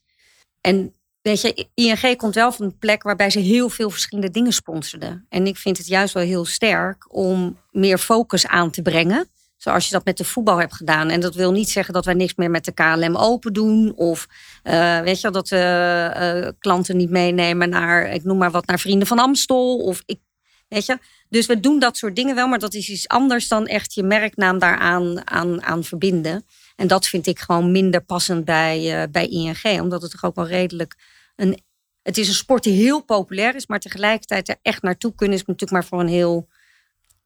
En 0.61 0.95
weet 1.25 1.41
je, 1.41 1.67
ING 1.73 2.17
komt 2.17 2.35
wel 2.35 2.51
van 2.51 2.65
een 2.65 2.77
plek 2.77 3.03
waarbij 3.03 3.29
ze 3.29 3.39
heel 3.39 3.69
veel 3.69 3.89
verschillende 3.89 4.31
dingen 4.31 4.51
sponsorden. 4.51 5.25
En 5.29 5.47
ik 5.47 5.57
vind 5.57 5.77
het 5.77 5.87
juist 5.87 6.13
wel 6.13 6.23
heel 6.23 6.45
sterk 6.45 7.15
om 7.15 7.59
meer 7.71 7.97
focus 7.97 8.47
aan 8.47 8.71
te 8.71 8.81
brengen. 8.81 9.29
Zoals 9.57 9.85
je 9.85 9.91
dat 9.91 10.05
met 10.05 10.17
de 10.17 10.23
voetbal 10.23 10.57
hebt 10.59 10.73
gedaan. 10.73 11.09
En 11.09 11.19
dat 11.19 11.35
wil 11.35 11.51
niet 11.51 11.69
zeggen 11.69 11.93
dat 11.93 12.05
wij 12.05 12.13
niks 12.13 12.35
meer 12.35 12.49
met 12.49 12.65
de 12.65 12.71
KLM 12.71 13.15
open 13.15 13.53
doen. 13.53 13.93
Of 13.95 14.27
uh, 14.63 14.99
weet 14.99 15.21
je, 15.21 15.31
dat 15.31 15.49
we 15.49 16.41
uh, 16.45 16.51
klanten 16.59 16.97
niet 16.97 17.09
meenemen 17.09 17.69
naar, 17.69 18.13
ik 18.13 18.23
noem 18.23 18.37
maar 18.37 18.51
wat, 18.51 18.65
naar 18.65 18.79
Vrienden 18.79 19.07
van 19.07 19.19
Amstel. 19.19 19.77
Of 19.77 20.03
ik, 20.05 20.19
weet 20.67 20.85
je. 20.85 20.97
Dus 21.29 21.45
we 21.45 21.59
doen 21.59 21.79
dat 21.79 21.97
soort 21.97 22.15
dingen 22.15 22.35
wel, 22.35 22.47
maar 22.47 22.59
dat 22.59 22.73
is 22.73 22.89
iets 22.89 23.07
anders 23.07 23.47
dan 23.47 23.67
echt 23.67 23.93
je 23.93 24.03
merknaam 24.03 24.59
daaraan 24.59 25.29
aan, 25.29 25.63
aan 25.63 25.83
verbinden. 25.83 26.45
En 26.75 26.87
dat 26.87 27.07
vind 27.07 27.27
ik 27.27 27.39
gewoon 27.39 27.71
minder 27.71 28.01
passend 28.01 28.45
bij, 28.45 29.07
bij 29.11 29.27
ING. 29.27 29.81
Omdat 29.81 30.01
het 30.01 30.11
toch 30.11 30.23
ook 30.23 30.35
wel 30.35 30.47
redelijk 30.47 30.95
een. 31.35 31.63
Het 32.01 32.17
is 32.17 32.27
een 32.27 32.33
sport 32.33 32.63
die 32.63 32.73
heel 32.73 33.03
populair 33.03 33.55
is, 33.55 33.67
maar 33.67 33.79
tegelijkertijd 33.79 34.49
er 34.49 34.57
echt 34.61 34.81
naartoe 34.81 35.15
kunnen 35.15 35.35
is 35.35 35.45
natuurlijk 35.45 35.71
maar 35.71 35.85
voor 35.85 35.99
een 35.99 36.13
heel 36.13 36.47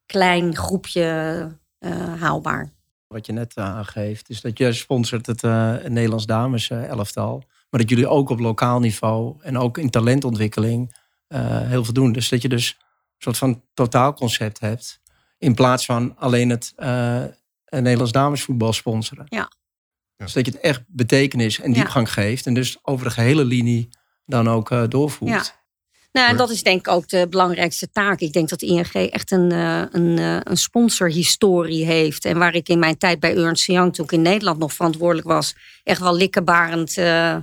klein 0.06 0.56
groepje 0.56 1.48
uh, 1.80 2.22
haalbaar. 2.22 2.74
Wat 3.08 3.26
je 3.26 3.32
net 3.32 3.58
aangeeft, 3.58 4.30
is 4.30 4.42
dat 4.42 4.58
je 4.58 4.74
sponsort 4.74 5.26
het, 5.26 5.44
uh, 5.44 5.72
het 5.72 5.92
Nederlands 5.92 6.26
dames 6.26 6.70
uh, 6.70 6.88
elftal. 6.88 7.44
Maar 7.70 7.80
dat 7.80 7.90
jullie 7.90 8.08
ook 8.08 8.30
op 8.30 8.40
lokaal 8.40 8.80
niveau 8.80 9.36
en 9.42 9.58
ook 9.58 9.78
in 9.78 9.90
talentontwikkeling 9.90 10.96
heel 11.28 11.84
veel 11.84 11.94
doen. 11.94 12.12
Dus 12.12 12.30
dat 12.30 12.42
je 12.42 12.50
dus 12.50 12.78
een 12.80 12.86
soort 13.18 13.38
van 13.38 13.64
totaalconcept 13.74 14.60
hebt. 14.60 15.02
In 15.38 15.54
plaats 15.54 15.86
van 15.86 16.18
alleen 16.18 16.50
het, 16.50 16.74
het 17.66 17.82
Nederlands 17.84 18.12
damesvoetbal 18.12 18.74
sponsoren. 18.74 19.26
Ja. 19.30 19.38
ja. 19.38 20.26
Dus 20.26 20.34
dat 20.34 20.46
je 20.46 20.52
het 20.52 20.62
echt 20.62 20.84
betekenis 20.88 21.60
en 21.60 21.74
diepgang 21.74 22.08
ja. 22.08 22.14
geeft. 22.14 22.46
En 22.46 22.54
dus 22.54 22.78
over 22.82 23.06
de 23.06 23.12
gehele 23.12 23.46
linie 23.46 23.90
dan 24.30 24.50
ook 24.50 24.92
doorvoert. 24.92 25.32
Ja. 25.32 25.58
Nou, 26.12 26.30
en 26.30 26.38
dat 26.38 26.50
is 26.50 26.64
denk 26.64 26.80
ik 26.80 26.94
ook 26.94 27.10
de 27.10 27.28
belangrijkste 27.30 27.92
taak. 27.92 28.20
Ik 28.20 28.34
denk 28.34 28.50
dat 28.50 28.62
ING 28.62 28.92
echt 28.94 29.32
een, 29.32 29.52
een, 29.52 30.18
een 30.50 30.58
sponsorhistorie 30.58 31.86
heeft. 31.86 32.26
En 32.26 32.38
waar 32.38 32.54
ik 32.54 32.70
in 32.70 32.80
mijn 32.80 32.98
tijd 32.98 33.20
bij 33.20 33.36
Ernst 33.36 33.66
Young, 33.66 33.94
toen 33.94 34.06
ik 34.06 34.12
in 34.12 34.22
Nederland 34.22 34.60
nog 34.60 34.74
verantwoordelijk 34.74 35.28
was, 35.28 35.56
echt 35.84 36.02
wel 36.02 36.16
likkenbarend 36.16 36.98
uh, 36.98 37.36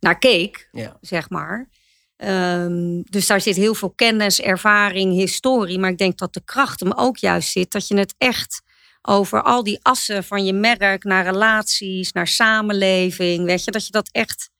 naar 0.00 0.18
keek, 0.18 0.68
ja. 0.72 0.96
zeg 1.00 1.30
maar. 1.30 1.68
Um, 2.16 3.02
dus 3.10 3.26
daar 3.26 3.40
zit 3.40 3.56
heel 3.56 3.74
veel 3.74 3.90
kennis, 3.90 4.40
ervaring, 4.40 5.12
historie. 5.12 5.78
Maar 5.78 5.90
ik 5.90 5.98
denk 5.98 6.18
dat 6.18 6.34
de 6.34 6.42
kracht 6.44 6.80
hem 6.80 6.92
ook 6.92 7.16
juist 7.16 7.50
zit 7.50 7.72
dat 7.72 7.88
je 7.88 7.98
het 7.98 8.14
echt 8.18 8.62
over 9.02 9.42
al 9.42 9.62
die 9.62 9.78
assen 9.82 10.24
van 10.24 10.44
je 10.44 10.52
merk 10.52 11.04
naar 11.04 11.24
relaties, 11.24 12.12
naar 12.12 12.26
samenleving, 12.26 13.44
weet 13.44 13.64
je, 13.64 13.70
dat 13.70 13.86
je 13.86 13.92
dat 13.92 14.08
echt 14.12 14.50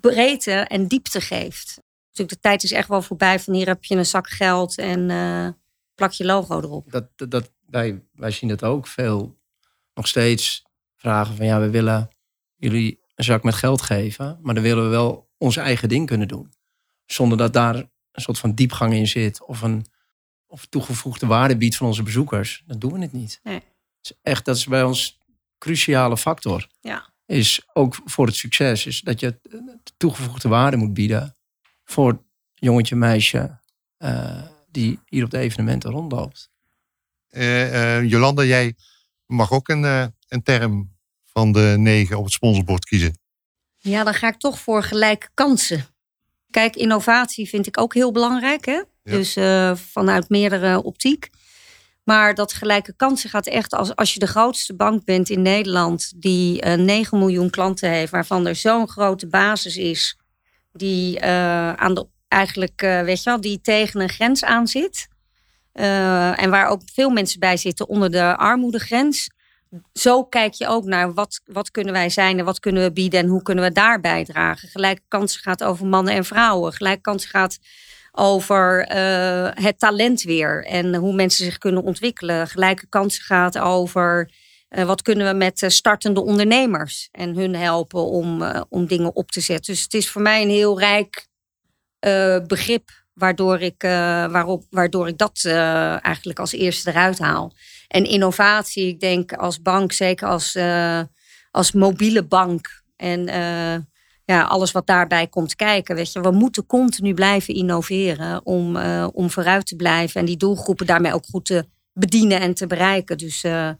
breedte 0.00 0.52
en 0.52 0.86
diepte 0.86 1.20
geeft 1.20 1.80
de 2.26 2.40
tijd 2.40 2.62
is 2.62 2.72
echt 2.72 2.88
wel 2.88 3.02
voorbij 3.02 3.40
van 3.40 3.54
hier 3.54 3.66
heb 3.66 3.84
je 3.84 3.96
een 3.96 4.06
zak 4.06 4.28
geld 4.28 4.78
en 4.78 5.08
uh, 5.08 5.48
plak 5.94 6.12
je 6.12 6.24
logo 6.24 6.60
erop. 6.60 6.90
Dat, 6.90 7.08
dat, 7.16 7.30
dat, 7.30 7.50
wij, 7.66 8.02
wij 8.12 8.30
zien 8.30 8.48
dat 8.48 8.64
ook 8.64 8.86
veel 8.86 9.38
nog 9.94 10.06
steeds 10.06 10.64
vragen 10.96 11.36
van 11.36 11.46
ja, 11.46 11.60
we 11.60 11.70
willen 11.70 12.08
jullie 12.56 13.00
een 13.14 13.24
zak 13.24 13.42
met 13.42 13.54
geld 13.54 13.82
geven, 13.82 14.38
maar 14.42 14.54
dan 14.54 14.62
willen 14.62 14.84
we 14.84 14.90
wel 14.90 15.28
ons 15.38 15.56
eigen 15.56 15.88
ding 15.88 16.06
kunnen 16.06 16.28
doen. 16.28 16.52
Zonder 17.06 17.38
dat 17.38 17.52
daar 17.52 17.74
een 18.12 18.22
soort 18.22 18.38
van 18.38 18.54
diepgang 18.54 18.94
in 18.94 19.06
zit 19.06 19.44
of 19.44 19.62
een 19.62 19.86
of 20.46 20.66
toegevoegde 20.66 21.26
waarde 21.26 21.56
biedt 21.56 21.76
van 21.76 21.86
onze 21.86 22.02
bezoekers. 22.02 22.62
Dan 22.66 22.78
doen 22.78 22.92
we 22.92 23.00
het 23.00 23.12
niet. 23.12 23.40
Nee. 23.42 23.54
Het 23.54 23.64
is 24.00 24.12
echt, 24.22 24.44
dat 24.44 24.56
is 24.56 24.66
bij 24.66 24.82
ons 24.82 25.18
cruciale 25.58 26.16
factor. 26.16 26.66
Ja. 26.80 27.12
Is 27.28 27.68
ook 27.72 27.96
voor 28.04 28.26
het 28.26 28.34
succes, 28.34 28.86
is 28.86 29.00
dat 29.00 29.20
je 29.20 29.40
toegevoegde 29.96 30.48
waarde 30.48 30.76
moet 30.76 30.94
bieden 30.94 31.36
voor 31.84 32.24
jongetje, 32.54 32.96
meisje 32.96 33.60
uh, 33.98 34.42
die 34.70 35.00
hier 35.04 35.24
op 35.24 35.30
de 35.30 35.38
evenementen 35.38 35.90
rondloopt. 35.90 36.50
Uh, 37.30 37.72
uh, 37.72 38.10
Jolanda, 38.10 38.42
jij 38.42 38.76
mag 39.26 39.52
ook 39.52 39.68
een, 39.68 40.12
een 40.28 40.42
term 40.42 40.96
van 41.24 41.52
de 41.52 41.74
negen 41.78 42.18
op 42.18 42.24
het 42.24 42.32
sponsorbord 42.32 42.84
kiezen. 42.84 43.18
Ja, 43.78 44.04
dan 44.04 44.14
ga 44.14 44.28
ik 44.28 44.38
toch 44.38 44.58
voor 44.58 44.82
gelijke 44.82 45.28
kansen. 45.34 45.86
Kijk, 46.50 46.76
innovatie 46.76 47.48
vind 47.48 47.66
ik 47.66 47.80
ook 47.80 47.94
heel 47.94 48.12
belangrijk. 48.12 48.64
Hè? 48.64 48.72
Ja. 48.72 48.84
Dus 49.02 49.32
vanuit 49.90 50.28
meerdere 50.28 50.82
optiek. 50.82 51.28
Maar 52.08 52.34
dat 52.34 52.52
gelijke 52.52 52.94
kansen 52.96 53.30
gaat 53.30 53.46
echt 53.46 53.72
als, 53.72 53.96
als 53.96 54.12
je 54.12 54.18
de 54.18 54.26
grootste 54.26 54.74
bank 54.74 55.04
bent 55.04 55.28
in 55.28 55.42
Nederland, 55.42 56.12
die 56.16 56.66
uh, 56.66 56.74
9 56.74 57.18
miljoen 57.18 57.50
klanten 57.50 57.90
heeft, 57.90 58.12
waarvan 58.12 58.46
er 58.46 58.54
zo'n 58.54 58.88
grote 58.88 59.26
basis 59.26 59.76
is, 59.76 60.18
die 60.72 61.20
uh, 61.20 61.72
aan 61.72 61.94
de 61.94 62.06
eigenlijk, 62.28 62.82
uh, 62.82 63.02
weet 63.02 63.22
je 63.22 63.30
wel, 63.30 63.40
die 63.40 63.60
tegen 63.60 64.00
een 64.00 64.08
grens 64.08 64.44
aan 64.44 64.66
zit. 64.66 65.08
En 65.72 66.50
waar 66.50 66.68
ook 66.68 66.80
veel 66.94 67.10
mensen 67.10 67.40
bij 67.40 67.56
zitten 67.56 67.88
onder 67.88 68.10
de 68.10 68.36
armoedegrens. 68.36 69.30
Zo 69.92 70.24
kijk 70.24 70.52
je 70.52 70.66
ook 70.66 70.84
naar 70.84 71.14
wat, 71.14 71.40
wat 71.44 71.70
kunnen 71.70 71.92
wij 71.92 72.10
zijn 72.10 72.38
en 72.38 72.44
wat 72.44 72.60
kunnen 72.60 72.82
we 72.82 72.92
bieden 72.92 73.20
en 73.20 73.26
hoe 73.26 73.42
kunnen 73.42 73.64
we 73.64 73.72
daar 73.72 74.00
bijdragen. 74.00 74.68
Gelijke 74.68 75.02
kansen 75.08 75.40
gaat 75.40 75.64
over 75.64 75.86
mannen 75.86 76.14
en 76.14 76.24
vrouwen. 76.24 76.72
Gelijke 76.72 77.00
kansen 77.00 77.30
gaat 77.30 77.58
over 78.18 78.96
uh, 78.96 79.48
het 79.64 79.78
talent 79.78 80.22
weer 80.22 80.64
en 80.64 80.94
hoe 80.94 81.14
mensen 81.14 81.44
zich 81.44 81.58
kunnen 81.58 81.82
ontwikkelen. 81.82 82.48
Gelijke 82.48 82.86
kansen 82.88 83.24
gaat 83.24 83.58
over 83.58 84.30
uh, 84.70 84.84
wat 84.84 85.02
kunnen 85.02 85.28
we 85.28 85.34
met 85.34 85.64
startende 85.66 86.20
ondernemers 86.20 87.08
en 87.12 87.36
hun 87.36 87.54
helpen 87.54 88.04
om, 88.04 88.42
om 88.68 88.86
dingen 88.86 89.16
op 89.16 89.30
te 89.30 89.40
zetten. 89.40 89.74
Dus 89.74 89.82
het 89.82 89.94
is 89.94 90.08
voor 90.08 90.22
mij 90.22 90.42
een 90.42 90.50
heel 90.50 90.78
rijk 90.78 91.26
begrip 92.46 92.90
waardoor 93.14 93.60
ik, 93.60 93.82
waarop, 94.30 94.64
waardoor 94.70 95.08
ik 95.08 95.18
dat 95.18 95.44
eigenlijk 96.02 96.38
als 96.38 96.52
eerste 96.52 96.90
eruit 96.90 97.18
haal. 97.18 97.52
En 97.88 98.04
innovatie, 98.04 98.86
ik 98.86 99.00
denk 99.00 99.32
als 99.32 99.62
bank, 99.62 99.92
zeker 99.92 100.28
als, 100.28 100.58
als 101.50 101.72
mobiele 101.72 102.24
bank 102.24 102.82
en 102.96 103.28
ja, 104.32 104.42
alles 104.42 104.72
wat 104.72 104.86
daarbij 104.86 105.26
komt 105.26 105.56
kijken. 105.56 105.94
Weet 105.94 106.12
je, 106.12 106.20
we 106.20 106.30
moeten 106.30 106.66
continu 106.66 107.14
blijven 107.14 107.54
innoveren 107.54 108.46
om, 108.46 108.76
uh, 108.76 109.08
om 109.12 109.30
vooruit 109.30 109.66
te 109.66 109.76
blijven 109.76 110.20
en 110.20 110.26
die 110.26 110.36
doelgroepen 110.36 110.86
daarmee 110.86 111.14
ook 111.14 111.24
goed 111.30 111.44
te 111.44 111.66
bedienen 111.92 112.40
en 112.40 112.54
te 112.54 112.66
bereiken. 112.66 113.18
Dus, 113.18 113.44
uh... 113.44 113.70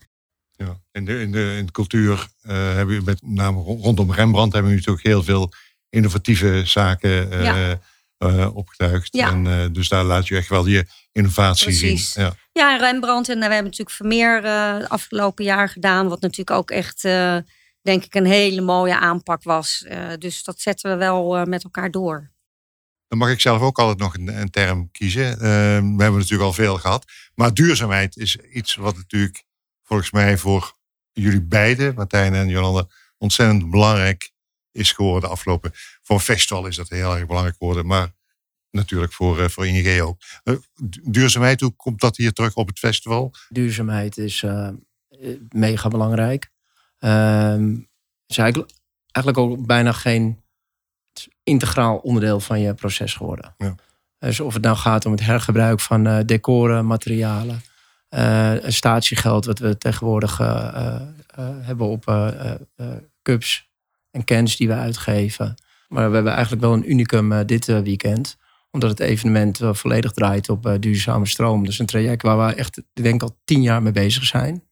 ja, 0.52 0.80
in, 0.92 1.04
de, 1.04 1.20
in, 1.20 1.32
de, 1.32 1.54
in 1.58 1.66
de 1.66 1.72
cultuur 1.72 2.28
uh, 2.42 2.52
hebben 2.74 2.96
we 2.96 3.02
met 3.04 3.22
name 3.22 3.60
rondom 3.60 4.12
Rembrandt 4.12 4.52
hebben 4.52 4.70
we 4.70 4.78
natuurlijk 4.78 5.06
heel 5.06 5.22
veel 5.22 5.52
innovatieve 5.88 6.62
zaken 6.64 7.42
ja. 7.42 7.80
opgetuigd. 8.52 9.14
Ja. 9.16 9.30
En, 9.30 9.72
dus 9.72 9.88
daar 9.88 10.04
laat 10.04 10.28
je 10.28 10.36
echt 10.36 10.48
wel 10.48 10.66
je 10.66 10.86
innovatie 11.12 11.64
Precies. 11.64 12.12
zien. 12.12 12.24
Ja. 12.24 12.34
ja, 12.52 12.76
Rembrandt. 12.76 13.28
En 13.28 13.36
we 13.36 13.42
hebben 13.42 13.64
natuurlijk 13.64 13.96
Vermeer 13.96 14.44
uh, 14.44 14.84
afgelopen 14.88 15.44
jaar 15.44 15.68
gedaan. 15.68 16.08
Wat 16.08 16.20
natuurlijk 16.20 16.58
ook 16.58 16.70
echt 16.70 17.04
denk 17.88 18.04
ik 18.04 18.14
een 18.14 18.26
hele 18.26 18.60
mooie 18.60 18.98
aanpak 18.98 19.42
was. 19.42 19.84
Uh, 19.88 20.12
dus 20.18 20.44
dat 20.44 20.60
zetten 20.60 20.90
we 20.90 20.96
wel 20.96 21.38
uh, 21.38 21.44
met 21.44 21.64
elkaar 21.64 21.90
door. 21.90 22.30
Dan 23.06 23.18
mag 23.18 23.30
ik 23.30 23.40
zelf 23.40 23.60
ook 23.60 23.78
altijd 23.78 23.98
nog 23.98 24.14
een, 24.14 24.40
een 24.40 24.50
term 24.50 24.90
kiezen. 24.90 25.32
Uh, 25.32 25.38
we 25.38 26.02
hebben 26.02 26.12
natuurlijk 26.12 26.42
al 26.42 26.52
veel 26.52 26.76
gehad. 26.76 27.04
Maar 27.34 27.54
duurzaamheid 27.54 28.16
is 28.16 28.36
iets 28.36 28.74
wat 28.74 28.96
natuurlijk 28.96 29.44
volgens 29.82 30.10
mij 30.10 30.38
voor 30.38 30.76
jullie 31.12 31.42
beiden, 31.42 31.94
Martijn 31.94 32.34
en 32.34 32.48
Jolanda, 32.48 32.86
ontzettend 33.18 33.70
belangrijk 33.70 34.30
is 34.72 34.92
geworden 34.92 35.22
de 35.22 35.34
afgelopen. 35.34 35.70
Voor 36.02 36.16
een 36.16 36.22
festival 36.22 36.66
is 36.66 36.76
dat 36.76 36.88
heel 36.88 37.16
erg 37.16 37.26
belangrijk 37.26 37.56
geworden. 37.56 37.86
Maar 37.86 38.12
natuurlijk 38.70 39.12
voor, 39.12 39.50
voor 39.50 39.66
ING 39.66 40.00
ook. 40.00 40.20
duurzaamheid, 41.02 41.60
hoe 41.60 41.76
komt 41.76 42.00
dat 42.00 42.16
hier 42.16 42.32
terug 42.32 42.54
op 42.54 42.68
het 42.68 42.78
festival? 42.78 43.34
Duurzaamheid 43.48 44.16
is 44.16 44.44
mega 45.48 45.88
belangrijk. 45.88 46.50
Um, 46.98 47.88
is 48.26 48.38
eigenlijk, 48.38 48.72
eigenlijk 49.10 49.50
ook 49.50 49.66
bijna 49.66 49.92
geen 49.92 50.42
integraal 51.42 51.96
onderdeel 51.96 52.40
van 52.40 52.60
je 52.60 52.74
proces 52.74 53.14
geworden. 53.14 53.54
Ja. 53.58 53.74
Dus 54.18 54.40
of 54.40 54.54
het 54.54 54.62
nou 54.62 54.76
gaat 54.76 55.06
om 55.06 55.12
het 55.12 55.20
hergebruik 55.20 55.80
van 55.80 56.06
uh, 56.06 56.18
decoren, 56.24 56.86
materialen, 56.86 57.62
uh, 58.10 58.52
statiegeld, 58.66 59.44
wat 59.44 59.58
we 59.58 59.78
tegenwoordig 59.78 60.40
uh, 60.40 61.00
hebben 61.38 61.86
op 61.86 62.04
cups 63.22 63.70
en 64.10 64.24
cans 64.24 64.56
die 64.56 64.68
we 64.68 64.74
uitgeven. 64.74 65.54
Maar 65.88 66.08
we 66.08 66.14
hebben 66.14 66.32
eigenlijk 66.32 66.62
wel 66.62 66.72
een 66.72 66.90
unicum 66.90 67.46
dit 67.46 67.66
weekend 67.66 68.36
omdat 68.70 68.90
het 68.90 69.00
evenement 69.00 69.60
volledig 69.62 70.12
draait 70.12 70.48
op 70.48 70.76
duurzame 70.80 71.26
stroom. 71.26 71.64
Dus 71.64 71.78
een 71.78 71.86
traject 71.86 72.22
waar 72.22 72.46
we 72.46 72.54
echt, 72.54 72.78
ik 72.78 73.02
denk 73.02 73.22
al 73.22 73.38
tien 73.44 73.62
jaar 73.62 73.82
mee 73.82 73.92
bezig 73.92 74.24
zijn. 74.24 74.62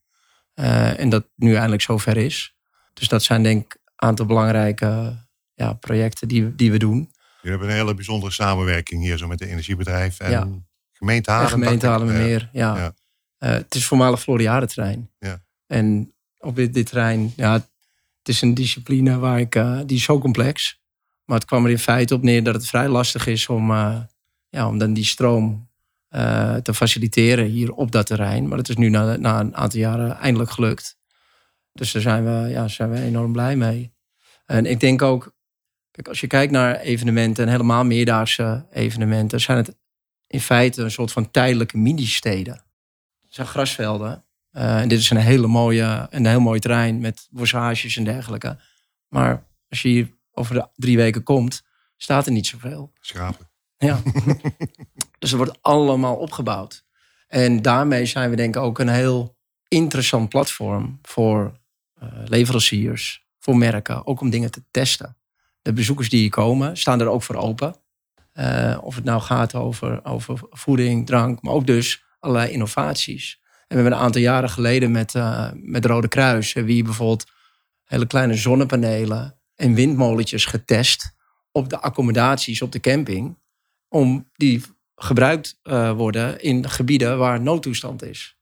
Uh, 0.61 1.01
en 1.01 1.09
dat 1.09 1.27
nu 1.35 1.55
eindelijk 1.55 1.83
zover 1.83 2.17
is. 2.17 2.55
Dus 2.93 3.09
dat 3.09 3.23
zijn 3.23 3.43
denk 3.43 3.65
ik 3.65 3.75
een 3.75 4.09
aantal 4.09 4.27
belangrijke 4.27 5.17
ja, 5.55 5.73
projecten 5.73 6.29
die, 6.29 6.55
die 6.55 6.71
we 6.71 6.79
doen. 6.79 7.11
We 7.43 7.49
hebben 7.49 7.69
een 7.69 7.75
hele 7.75 7.95
bijzondere 7.95 8.33
samenwerking 8.33 9.03
hier 9.03 9.19
zo 9.19 9.27
met 9.27 9.39
de 9.39 9.47
energiebedrijf 9.47 10.21
en 10.21 10.31
ja. 10.31 10.49
gemeente 10.93 11.31
Halen. 11.31 11.49
gemeente 11.49 11.87
Haarlemmermeer, 11.87 12.49
ja. 12.53 12.77
ja. 12.77 12.95
Uh, 13.39 13.51
het 13.51 13.75
is 13.75 13.87
voormalig 13.87 14.21
Floriade-terrein. 14.21 15.11
Ja. 15.19 15.43
En 15.67 16.15
op 16.39 16.57
dit, 16.57 16.75
dit 16.75 16.87
terrein, 16.87 17.33
ja, 17.37 17.53
het 17.53 18.29
is 18.29 18.41
een 18.41 18.55
discipline 18.55 19.19
waar 19.19 19.41
ik, 19.41 19.55
uh, 19.55 19.81
die 19.87 19.97
is 19.97 20.03
zo 20.03 20.19
complex. 20.19 20.81
Maar 21.25 21.39
het 21.39 21.47
kwam 21.47 21.65
er 21.65 21.71
in 21.71 21.79
feite 21.79 22.15
op 22.15 22.23
neer 22.23 22.45
dat 22.45 22.55
het 22.55 22.67
vrij 22.67 22.89
lastig 22.89 23.27
is 23.27 23.49
om, 23.49 23.71
ja, 24.49 24.69
om 24.69 24.79
dan 24.79 24.93
die 24.93 25.05
stroom 25.05 25.69
uh, 26.11 26.55
te 26.55 26.75
faciliteren 26.75 27.45
hier 27.45 27.73
op 27.73 27.93
dat 27.93 28.07
terrein. 28.07 28.49
Maar 28.49 28.59
het 28.59 28.69
is 28.69 28.77
nu 28.77 28.89
na, 28.89 29.17
na 29.17 29.41
een 29.41 29.57
aantal 29.57 29.81
jaren 29.81 30.17
eindelijk 30.17 30.51
gelukt. 30.51 30.97
Dus 31.73 31.93
daar 31.93 32.03
zijn 32.03 32.25
we, 32.25 32.49
ja, 32.49 32.69
zijn 32.69 32.91
we 32.91 33.01
enorm 33.01 33.33
blij 33.33 33.57
mee. 33.57 33.95
En 34.47 34.67
ik 34.67 34.81
denk 34.81 35.03
ook, 35.03 35.35
kijk, 35.91 36.09
als 36.09 36.21
je 36.21 36.27
kijkt 36.27 36.53
naar 36.53 36.77
evenementen 36.77 37.45
en 37.45 37.51
helemaal 37.51 37.85
meerdaagse 37.85 38.67
evenementen, 38.71 39.41
zijn 39.41 39.57
het 39.57 39.77
in 40.27 40.41
feite 40.41 40.83
een 40.83 40.91
soort 40.91 41.13
van 41.13 41.31
tijdelijke 41.31 41.79
mini-steden. 41.79 42.55
Het 43.23 43.35
zijn 43.35 43.47
grasvelden. 43.47 44.25
Uh, 44.53 44.81
en 44.81 44.89
dit 44.89 44.99
is 44.99 45.11
een 45.11 45.17
hele 45.17 45.47
mooie, 45.47 46.07
een 46.11 46.27
heel 46.27 46.41
mooi 46.41 46.61
terrein 46.61 47.01
met 47.01 47.29
bossages 47.31 47.97
en 47.97 48.05
dergelijke. 48.05 48.59
Maar 49.09 49.47
als 49.69 49.83
je 49.83 49.89
hier 49.89 50.17
over 50.33 50.55
de 50.55 50.69
drie 50.75 50.97
weken 50.97 51.23
komt, 51.23 51.63
staat 51.97 52.27
er 52.27 52.33
niet 52.33 52.47
zoveel. 52.47 52.93
Schapen. 53.01 53.51
Ja. 53.79 54.03
dus 55.19 55.31
er 55.31 55.37
wordt 55.37 55.59
allemaal 55.61 56.17
opgebouwd. 56.17 56.85
En 57.29 57.63
daarmee 57.63 58.07
zijn 58.07 58.31
we 58.31 58.37
denk 58.37 58.57
ik 58.57 58.63
ook 58.63 58.79
een 58.79 58.89
heel 58.89 59.37
interessant 59.69 60.29
platform 60.29 60.99
voor 61.03 61.61
uh, 62.03 62.09
leveranciers, 62.25 63.27
voor 63.39 63.57
merken, 63.57 64.07
ook 64.07 64.21
om 64.21 64.31
dingen 64.31 64.51
te 64.51 64.65
testen. 64.71 65.17
De 65.63 65.73
bezoekers 65.73 66.09
die 66.09 66.21
hier 66.21 66.31
komen, 66.31 66.77
staan 66.77 67.01
er 67.01 67.09
ook 67.09 67.23
voor 67.23 67.37
open. 67.37 67.77
Uh, 68.35 68.79
of 68.81 68.95
het 68.95 69.05
nou 69.05 69.21
gaat 69.21 69.55
over, 69.55 70.05
over 70.05 70.39
voeding, 70.51 71.07
drank, 71.07 71.43
maar 71.43 71.53
ook 71.53 71.67
dus 71.67 72.05
allerlei 72.19 72.53
innovaties. 72.53 73.41
En 73.43 73.65
we 73.69 73.75
hebben 73.75 73.93
een 73.93 74.05
aantal 74.05 74.21
jaren 74.21 74.51
geleden 74.51 74.91
met, 74.91 75.15
uh, 75.15 75.51
met 75.55 75.85
Rode 75.85 76.09
Kruis, 76.09 76.53
wie 76.53 76.83
bijvoorbeeld 76.83 77.25
hele 77.85 78.07
kleine 78.07 78.35
zonnepanelen 78.35 79.39
en 79.55 79.75
windmolentjes 79.75 80.45
getest 80.45 81.15
op 81.53 81.69
de 81.69 81.81
accommodaties 81.81 82.63
op 82.63 82.73
de 82.73 82.81
camping 82.81 83.39
om 83.89 84.31
die 84.33 84.63
gebruikt 84.97 85.59
uh, 85.63 85.93
worden 85.93 86.41
in 86.41 86.69
gebieden 86.69 87.19
waar 87.19 87.41
noodtoestand 87.41 88.03
is. 88.03 88.37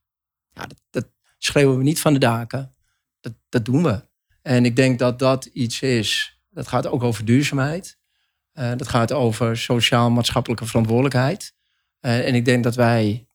Ja, 0.53 0.67
dat, 0.67 0.81
dat, 0.91 1.13
schreeuwen 1.39 1.79
we 1.79 1.83
niet 1.83 2.01
van 2.01 2.13
de 2.13 2.19
daken. 2.19 2.75
Dat, 3.21 3.33
dat 3.49 3.65
doen 3.65 3.83
we. 3.83 4.09
En 4.43 4.65
ik 4.65 4.77
denk 4.77 4.99
dat 4.99 5.19
dat 5.19 5.45
iets 5.45 5.81
is. 5.81 6.39
Dat 6.51 6.69
gaat 6.69 6.87
ook 6.87 7.03
over 7.03 7.25
duurzaamheid. 7.25 7.99
Uh, 8.55 8.73
dat 8.77 8.89
gaat 8.89 9.13
over 9.13 9.57
sociaal-maatschappelijke 9.57 10.67
verantwoordelijkheid. 10.67 11.55
Uh, 12.01 12.27
en 12.27 12.35
ik 12.35 12.45
denk 12.45 12.65
dat 12.65 12.75
wij. 12.75 13.29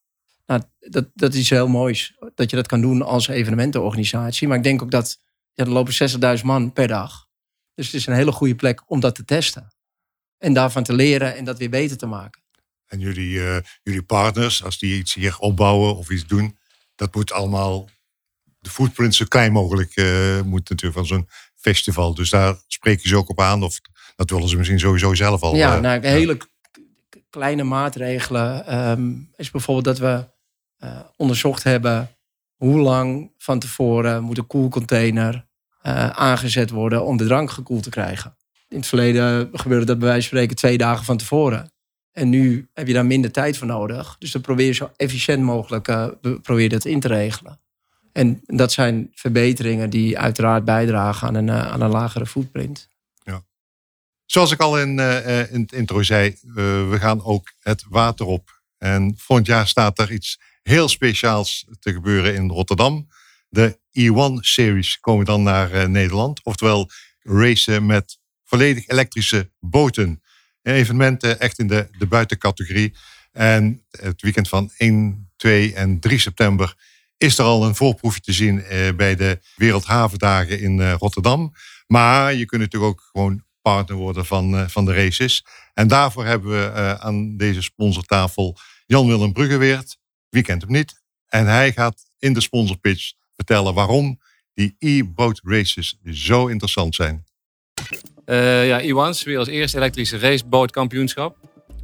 Nou, 0.45 0.61
dat, 0.79 1.09
dat 1.13 1.33
is 1.33 1.49
heel 1.49 1.67
moois 1.67 2.17
dat 2.35 2.49
je 2.49 2.55
dat 2.55 2.67
kan 2.67 2.81
doen 2.81 3.01
als 3.01 3.27
evenementenorganisatie. 3.27 4.47
Maar 4.47 4.57
ik 4.57 4.63
denk 4.63 4.81
ook 4.81 4.91
dat. 4.91 5.19
Ja, 5.53 5.63
er 5.65 5.71
lopen 5.71 6.37
60.000 6.39 6.43
man 6.43 6.73
per 6.73 6.87
dag. 6.87 7.27
Dus 7.73 7.85
het 7.85 7.95
is 7.95 8.05
een 8.05 8.13
hele 8.13 8.31
goede 8.31 8.55
plek 8.55 8.91
om 8.91 8.99
dat 8.99 9.15
te 9.15 9.25
testen. 9.25 9.67
En 10.39 10.53
daarvan 10.53 10.83
te 10.83 10.93
leren 10.93 11.35
en 11.35 11.45
dat 11.45 11.57
weer 11.57 11.69
beter 11.69 11.97
te 11.97 12.05
maken. 12.05 12.41
En 12.87 12.99
jullie, 12.99 13.29
uh, 13.29 13.57
jullie 13.83 14.03
partners, 14.03 14.63
als 14.63 14.79
die 14.79 14.97
iets 14.97 15.13
hier 15.13 15.37
opbouwen 15.39 15.95
of 15.95 16.09
iets 16.09 16.27
doen, 16.27 16.57
dat 16.95 17.15
moet 17.15 17.31
allemaal, 17.31 17.89
de 18.59 18.69
footprint 18.69 19.15
zo 19.15 19.25
klein 19.25 19.51
mogelijk 19.51 19.97
uh, 19.97 20.41
moet 20.41 20.69
natuurlijk 20.69 20.97
van 20.97 21.05
zo'n 21.05 21.29
festival. 21.55 22.13
Dus 22.13 22.29
daar 22.29 22.55
spreken 22.67 23.09
ze 23.09 23.15
ook 23.15 23.29
op 23.29 23.39
aan, 23.39 23.63
of 23.63 23.79
dat 24.15 24.29
willen 24.29 24.49
ze 24.49 24.57
misschien 24.57 24.79
sowieso 24.79 25.13
zelf 25.13 25.41
al. 25.41 25.55
Ja, 25.55 25.75
uh, 25.75 25.81
nou, 25.81 26.07
hele 26.07 26.37
kleine 27.29 27.63
maatregelen 27.63 28.77
um, 28.89 29.31
is 29.35 29.51
bijvoorbeeld 29.51 29.85
dat 29.85 29.97
we 29.97 30.37
onderzocht 31.15 31.63
hebben 31.63 32.15
hoe 32.55 32.79
lang 32.79 33.31
van 33.37 33.59
tevoren 33.59 34.23
moet 34.23 34.37
een 34.37 34.47
koelcontainer 34.47 35.47
aangezet 36.11 36.69
worden 36.69 37.03
om 37.03 37.17
de 37.17 37.25
drank 37.25 37.51
gekoeld 37.51 37.83
te 37.83 37.89
krijgen. 37.89 38.37
In 38.69 38.77
het 38.77 38.87
verleden 38.87 39.49
gebeurde 39.53 39.85
dat 39.85 39.99
bij 39.99 40.07
wijze 40.07 40.27
van 40.27 40.37
spreken 40.37 40.55
twee 40.55 40.77
dagen 40.77 41.05
van 41.05 41.17
tevoren. 41.17 41.71
En 42.11 42.29
nu 42.29 42.69
heb 42.73 42.87
je 42.87 42.93
daar 42.93 43.05
minder 43.05 43.31
tijd 43.31 43.57
voor 43.57 43.67
nodig. 43.67 44.15
Dus 44.19 44.31
dan 44.31 44.41
probeer 44.41 44.65
je 44.65 44.73
zo 44.73 44.91
efficiënt 44.95 45.43
mogelijk 45.43 45.87
uh, 45.87 46.69
dat 46.69 46.85
in 46.85 46.99
te 46.99 47.07
regelen. 47.07 47.59
En 48.11 48.41
dat 48.45 48.71
zijn 48.71 49.11
verbeteringen 49.13 49.89
die 49.89 50.19
uiteraard 50.19 50.65
bijdragen 50.65 51.27
aan 51.27 51.35
een, 51.35 51.47
uh, 51.47 51.71
aan 51.71 51.81
een 51.81 51.89
lagere 51.89 52.25
footprint. 52.25 52.89
Ja. 53.23 53.43
Zoals 54.25 54.51
ik 54.51 54.59
al 54.59 54.79
in, 54.79 54.97
uh, 54.97 55.51
in 55.51 55.61
het 55.61 55.71
intro 55.71 56.03
zei, 56.03 56.35
we 56.89 56.97
gaan 56.99 57.23
ook 57.23 57.53
het 57.59 57.85
water 57.89 58.25
op 58.25 58.61
En 58.77 59.13
volgend 59.17 59.47
jaar 59.47 59.67
staat 59.67 59.99
er 59.99 60.11
iets 60.11 60.39
heel 60.61 60.87
speciaals 60.87 61.65
te 61.79 61.93
gebeuren 61.93 62.35
in 62.35 62.49
Rotterdam. 62.49 63.07
De 63.49 63.79
E1 63.99 64.39
Series 64.39 64.99
komen 64.99 65.25
dan 65.25 65.43
naar 65.43 65.89
Nederland. 65.89 66.43
Oftewel 66.43 66.89
racen 67.21 67.85
met 67.85 68.18
volledig 68.49 68.87
elektrische 68.87 69.51
boten. 69.59 70.21
Evenementen 70.61 71.39
echt 71.39 71.59
in 71.59 71.67
de, 71.67 71.87
de 71.97 72.07
buitencategorie. 72.07 72.95
En 73.31 73.85
het 73.89 74.21
weekend 74.21 74.49
van 74.49 74.71
1, 74.77 75.31
2 75.35 75.73
en 75.73 75.99
3 75.99 76.19
september 76.19 76.75
is 77.17 77.37
er 77.37 77.45
al 77.45 77.65
een 77.65 77.75
voorproefje 77.75 78.21
te 78.21 78.33
zien 78.33 78.57
uh, 78.57 78.91
bij 78.95 79.15
de 79.15 79.39
Wereldhavendagen 79.55 80.59
in 80.59 80.77
uh, 80.77 80.93
Rotterdam. 80.93 81.53
Maar 81.87 82.33
je 82.33 82.45
kunt 82.45 82.61
natuurlijk 82.61 82.91
ook 82.91 83.09
gewoon 83.11 83.43
partner 83.61 83.97
worden 83.97 84.25
van, 84.25 84.69
van 84.69 84.85
de 84.85 84.93
races. 84.93 85.45
En 85.73 85.87
daarvoor 85.87 86.25
hebben 86.25 86.49
we 86.51 86.97
aan 86.99 87.37
deze 87.37 87.61
sponsortafel 87.61 88.57
Jan-Willem 88.85 89.33
Bruggeweert. 89.33 89.97
Wie 90.29 90.43
kent 90.43 90.61
hem 90.61 90.71
niet? 90.71 91.01
En 91.27 91.45
hij 91.45 91.71
gaat 91.71 92.09
in 92.19 92.33
de 92.33 92.41
sponsorpitch 92.41 93.11
vertellen 93.35 93.73
waarom 93.73 94.19
die 94.53 94.75
e-boat 94.79 95.41
races 95.43 95.99
zo 96.03 96.47
interessant 96.47 96.95
zijn. 96.95 97.25
Uh, 98.29 98.67
ja, 98.67 98.81
E1's 98.81 99.23
weer 99.23 99.37
als 99.37 99.47
eerste 99.47 99.77
elektrische 99.77 100.19
racebootkampioenschap. 100.19 101.35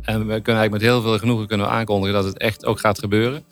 En 0.02 0.20
we 0.20 0.42
kunnen 0.42 0.62
eigenlijk 0.62 0.72
met 0.72 0.82
heel 0.82 1.02
veel 1.02 1.18
genoegen 1.18 1.48
kunnen 1.48 1.70
aankondigen 1.70 2.14
dat 2.14 2.24
het 2.24 2.38
echt 2.38 2.66
ook 2.66 2.80
gaat 2.80 3.00
gebeuren. 3.00 3.44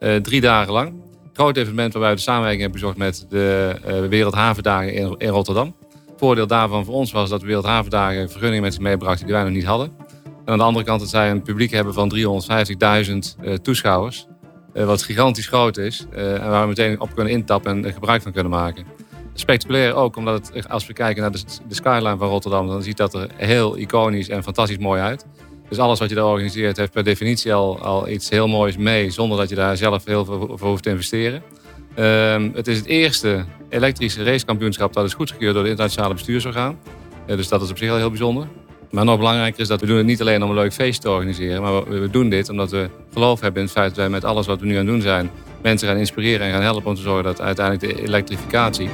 Uh, 0.00 0.16
drie 0.16 0.40
dagen 0.40 0.72
lang. 0.72 0.92
Groot 1.32 1.56
evenement 1.56 1.92
waarbij 1.92 2.10
we 2.10 2.16
de 2.16 2.22
samenwerking 2.22 2.62
hebben 2.62 2.80
bezocht 2.80 2.98
met 2.98 3.26
de 3.28 3.74
uh, 3.86 4.08
Wereldhavendagen 4.08 4.94
in, 4.94 5.14
in 5.18 5.28
Rotterdam. 5.28 5.74
Voordeel 6.16 6.46
daarvan 6.46 6.84
voor 6.84 6.94
ons 6.94 7.12
was 7.12 7.28
dat 7.28 7.40
de 7.40 7.46
Wereldhavendagen 7.46 8.30
vergunningen 8.30 8.62
met 8.62 8.72
zich 8.72 8.82
meebrachten 8.82 9.26
die 9.26 9.34
wij 9.34 9.44
nog 9.44 9.52
niet 9.52 9.64
hadden. 9.64 9.92
En 10.24 10.52
aan 10.52 10.58
de 10.58 10.64
andere 10.64 10.84
kant 10.84 11.00
dat 11.00 11.08
zij 11.08 11.30
een 11.30 11.42
publiek 11.42 11.70
hebben 11.70 11.94
van 11.94 12.12
350.000 13.46 13.60
toeschouwers. 13.62 14.26
wat 14.72 15.02
gigantisch 15.02 15.46
groot 15.46 15.76
is. 15.76 16.06
en 16.12 16.48
waar 16.48 16.62
we 16.62 16.68
meteen 16.68 17.00
op 17.00 17.14
kunnen 17.14 17.32
intappen 17.32 17.84
en 17.84 17.92
gebruik 17.92 18.22
van 18.22 18.32
kunnen 18.32 18.52
maken 18.52 18.99
spectaculair 19.34 19.94
ook, 19.94 20.16
omdat 20.16 20.68
als 20.68 20.86
we 20.86 20.92
kijken 20.92 21.22
naar 21.22 21.32
de, 21.32 21.42
de, 21.68 21.74
skyline 21.74 22.16
van 22.16 22.28
Rotterdam, 22.28 22.66
dan 22.66 22.82
ziet 22.82 22.96
dat 22.96 23.14
er 23.14 23.28
heel 23.36 23.76
iconisch 23.76 24.28
en 24.28 24.42
fantastisch 24.42 24.78
mooi 24.78 25.00
uit. 25.00 25.26
Dus 25.68 25.78
alles 25.78 25.98
wat 25.98 26.08
je 26.08 26.14
daar 26.14 26.26
organiseert 26.26 26.76
heeft 26.76 26.92
per 26.92 27.04
definitie 27.04 27.54
al, 27.54 27.80
al 27.80 28.08
iets 28.08 28.30
heel 28.30 28.48
moois 28.48 28.76
mee, 28.76 29.10
zonder 29.10 29.38
dat 29.38 29.48
je 29.48 29.54
daar 29.54 29.76
zelf 29.76 30.04
heel 30.04 30.24
veel 30.24 30.52
voor 30.54 30.68
hoeft 30.68 30.82
te 30.82 30.90
investeren. 30.90 31.42
Um, 31.98 32.52
het 32.54 32.66
is 32.66 32.76
het 32.76 32.86
eerste 32.86 33.44
elektrische 33.68 34.24
racekampioenschap 34.24 34.92
dat 34.92 35.04
is 35.04 35.14
goedgekeurd 35.14 35.52
door 35.52 35.62
het 35.62 35.70
internationale 35.70 36.14
bestuursorgaan. 36.14 36.78
Uh, 37.26 37.36
dus 37.36 37.48
dat 37.48 37.62
is 37.62 37.70
op 37.70 37.78
zich 37.78 37.90
al 37.90 37.96
heel 37.96 38.08
bijzonder. 38.08 38.46
Maar 38.90 39.04
nog 39.04 39.16
belangrijker 39.16 39.60
is 39.60 39.68
dat 39.68 39.80
we 39.80 39.86
doen 39.86 39.96
het 39.96 40.06
niet 40.06 40.20
alleen 40.20 40.42
om 40.42 40.48
een 40.48 40.54
leuk 40.54 40.72
feest 40.72 41.00
te 41.00 41.10
organiseren, 41.10 41.62
maar 41.62 41.84
we, 41.88 41.98
we 41.98 42.10
doen 42.10 42.28
dit 42.28 42.48
omdat 42.48 42.70
we 42.70 42.88
geloof 43.12 43.40
hebben 43.40 43.60
in 43.60 43.66
het 43.66 43.76
feit 43.76 43.88
dat 43.88 43.96
wij 43.96 44.08
met 44.08 44.24
alles 44.24 44.46
wat 44.46 44.60
we 44.60 44.66
nu 44.66 44.72
aan 44.72 44.78
het 44.78 44.86
doen 44.86 45.00
zijn, 45.00 45.30
mensen 45.62 45.88
gaan 45.88 45.96
inspireren 45.96 46.46
en 46.46 46.52
gaan 46.52 46.62
helpen 46.62 46.86
om 46.86 46.94
te 46.94 47.00
zorgen 47.00 47.24
dat 47.24 47.40
uiteindelijk 47.40 47.94
de 47.94 48.02
elektrificatie 48.02 48.90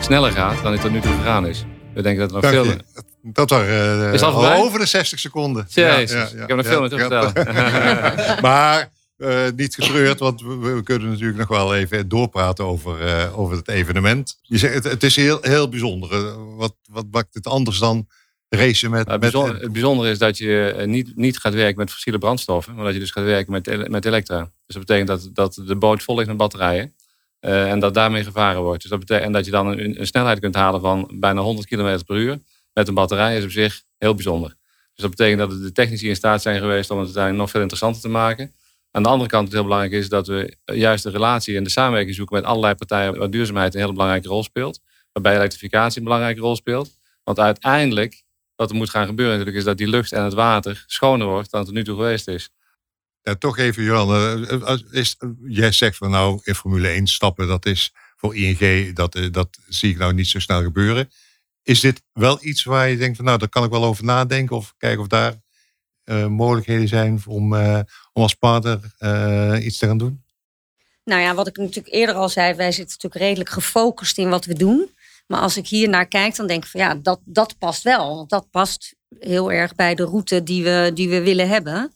sneller 0.00 0.32
gaat 0.32 0.62
dan 0.62 0.72
het 0.72 0.80
tot 0.80 0.90
nu 0.90 1.00
toe 1.00 1.12
gegaan 1.12 1.46
is. 1.46 1.64
We 1.94 2.02
denken 2.02 2.28
dat 2.28 2.44
er 2.44 2.52
nog 2.52 2.64
veel... 2.64 2.76
Dat 3.22 3.50
waren 3.50 4.06
uh, 4.06 4.12
is 4.12 4.22
al, 4.22 4.46
al 4.46 4.62
over 4.62 4.78
de 4.78 4.86
60 4.86 5.18
seconden. 5.18 5.66
Jezus, 5.68 6.10
ja, 6.10 6.18
ja, 6.18 6.42
ik 6.42 6.48
heb 6.48 6.56
nog 6.56 6.66
veel 6.66 6.80
meer 6.80 6.88
te 6.88 6.98
vertellen. 6.98 7.32
maar 8.42 8.90
uh, 9.18 9.44
niet 9.56 9.74
getreurd, 9.74 10.18
want 10.18 10.42
we, 10.42 10.56
we, 10.56 10.82
kunnen 10.82 11.10
natuurlijk 11.10 11.38
nog 11.38 11.48
wel 11.48 11.74
even 11.74 12.08
doorpraten 12.08 12.64
over, 12.64 13.06
uh, 13.06 13.38
over 13.38 13.56
het 13.56 13.68
evenement. 13.68 14.38
Je 14.42 14.58
zegt, 14.58 14.74
het, 14.74 14.84
het 14.84 15.02
is 15.02 15.16
heel, 15.16 15.38
heel 15.40 15.68
bijzonder. 15.68 16.36
Wat, 16.56 16.74
wat 16.90 17.06
maakt 17.10 17.34
het 17.34 17.46
anders 17.46 17.78
dan 17.78 18.06
racen 18.48 18.90
met... 18.90 19.08
het, 19.08 19.20
bijzondere, 19.20 19.52
met... 19.52 19.62
het 19.62 19.72
bijzondere 19.72 20.10
is 20.10 20.18
dat 20.18 20.38
je 20.38 20.82
niet, 20.86 21.16
niet 21.16 21.38
gaat 21.38 21.54
werken 21.54 21.78
met 21.78 21.90
fossiele 21.90 22.18
brandstoffen, 22.18 22.74
maar 22.74 22.84
dat 22.84 22.94
je 22.94 23.00
dus 23.00 23.10
gaat 23.10 23.24
werken 23.24 23.52
met, 23.52 23.88
met 23.88 24.04
elektra. 24.04 24.38
Dus 24.38 24.76
dat 24.76 24.86
betekent 24.86 25.08
dat, 25.08 25.30
dat 25.32 25.62
de 25.66 25.76
boot 25.76 26.02
vol 26.02 26.16
ligt 26.16 26.28
met 26.28 26.36
batterijen. 26.36 26.94
Uh, 27.40 27.70
en 27.70 27.78
dat 27.78 27.94
daarmee 27.94 28.24
gevaren 28.24 28.62
wordt. 28.62 28.80
Dus 28.80 28.90
dat 28.90 28.98
betekent, 28.98 29.26
en 29.26 29.32
dat 29.32 29.44
je 29.44 29.50
dan 29.50 29.66
een, 29.66 30.06
snelheid 30.06 30.40
kunt 30.40 30.54
halen 30.54 30.80
van 30.80 31.10
bijna 31.14 31.40
100 31.40 31.66
km 31.66 31.98
per 32.06 32.16
uur 32.16 32.38
met 32.72 32.88
een 32.88 32.94
batterij 32.94 33.36
is 33.36 33.44
op 33.44 33.50
zich 33.50 33.82
heel 33.98 34.14
bijzonder. 34.14 34.48
Dus 34.94 35.04
dat 35.04 35.10
betekent 35.10 35.38
dat 35.38 35.62
de 35.62 35.72
technici 35.72 36.08
in 36.08 36.16
staat 36.16 36.42
zijn 36.42 36.58
geweest 36.58 36.90
om 36.90 36.96
het 36.96 37.06
uiteindelijk 37.06 37.42
nog 37.42 37.50
veel 37.50 37.60
interessanter 37.60 38.02
te 38.02 38.08
maken. 38.08 38.54
Aan 38.90 39.02
de 39.02 39.08
andere 39.08 39.30
kant, 39.30 39.44
het 39.44 39.52
heel 39.52 39.62
belangrijk 39.62 39.92
is 39.92 40.08
dat 40.08 40.26
we 40.26 40.56
juist 40.64 41.02
de 41.02 41.10
relatie 41.10 41.56
en 41.56 41.64
de 41.64 41.70
samenwerking 41.70 42.14
zoeken 42.14 42.36
met 42.36 42.44
allerlei 42.44 42.74
partijen 42.74 43.18
waar 43.18 43.30
duurzaamheid 43.30 43.74
een 43.74 43.80
hele 43.80 43.92
belangrijke 43.92 44.28
rol 44.28 44.42
speelt. 44.42 44.80
Waarbij 45.12 45.34
elektrificatie 45.34 45.98
een 45.98 46.04
belangrijke 46.04 46.40
rol 46.40 46.56
speelt. 46.56 46.98
Want 47.24 47.38
uiteindelijk, 47.38 48.22
wat 48.56 48.70
er 48.70 48.76
moet 48.76 48.90
gaan 48.90 49.06
gebeuren 49.06 49.34
natuurlijk, 49.36 49.58
is 49.58 49.68
dat 49.68 49.78
die 49.78 49.88
lucht 49.88 50.12
en 50.12 50.24
het 50.24 50.34
water 50.34 50.84
schoner 50.86 51.26
wordt 51.26 51.50
dan 51.50 51.60
het 51.60 51.68
tot 51.68 51.78
nu 51.78 51.84
toe 51.84 51.96
geweest 51.96 52.28
is. 52.28 52.50
Ja, 53.22 53.34
toch 53.34 53.58
even, 53.58 53.82
Johan. 53.82 54.14
Eh, 54.14 54.72
eh, 54.72 55.10
jij 55.44 55.72
zegt 55.72 55.96
van 55.96 56.10
nou, 56.10 56.40
in 56.42 56.54
Formule 56.54 56.88
1 56.88 57.06
stappen, 57.06 57.46
dat 57.46 57.66
is 57.66 57.92
voor 58.16 58.36
ING, 58.36 58.94
dat, 58.94 59.14
eh, 59.14 59.32
dat 59.32 59.58
zie 59.68 59.90
ik 59.90 59.98
nou 59.98 60.14
niet 60.14 60.28
zo 60.28 60.38
snel 60.38 60.62
gebeuren. 60.62 61.10
Is 61.62 61.80
dit 61.80 62.02
wel 62.12 62.38
iets 62.40 62.64
waar 62.64 62.88
je 62.88 62.96
denkt 62.96 63.16
van 63.16 63.24
nou, 63.24 63.38
daar 63.38 63.48
kan 63.48 63.64
ik 63.64 63.70
wel 63.70 63.84
over 63.84 64.04
nadenken 64.04 64.56
of 64.56 64.74
kijken 64.78 65.00
of 65.00 65.06
daar 65.06 65.34
uh, 66.04 66.26
mogelijkheden 66.26 66.88
zijn 66.88 67.22
om, 67.26 67.54
om 68.12 68.22
als 68.22 68.34
partner 68.34 68.80
iets 69.62 69.78
te 69.78 69.86
gaan 69.86 69.98
doen? 69.98 70.22
Nou 71.04 71.20
ja, 71.20 71.34
wat 71.34 71.46
ik 71.46 71.56
natuurlijk 71.56 71.94
eerder 71.94 72.14
al 72.14 72.28
zei, 72.28 72.54
wij 72.54 72.72
zitten 72.72 72.94
natuurlijk 72.94 73.22
redelijk 73.22 73.50
gefocust 73.50 74.18
in 74.18 74.28
wat 74.28 74.44
we 74.44 74.54
doen. 74.54 74.90
Maar 75.26 75.40
als 75.40 75.56
ik 75.56 75.68
hier 75.68 75.88
naar 75.88 76.08
kijk, 76.08 76.36
dan 76.36 76.46
denk 76.46 76.64
ik 76.64 76.70
van 76.70 76.80
ja, 76.80 76.94
dat, 76.94 77.20
dat 77.24 77.58
past 77.58 77.82
wel. 77.82 78.26
Dat 78.26 78.50
past 78.50 78.94
heel 79.18 79.52
erg 79.52 79.74
bij 79.74 79.94
de 79.94 80.04
route 80.04 80.42
die 80.42 80.64
we, 80.64 80.90
die 80.94 81.08
we 81.08 81.20
willen 81.20 81.48
hebben. 81.48 81.92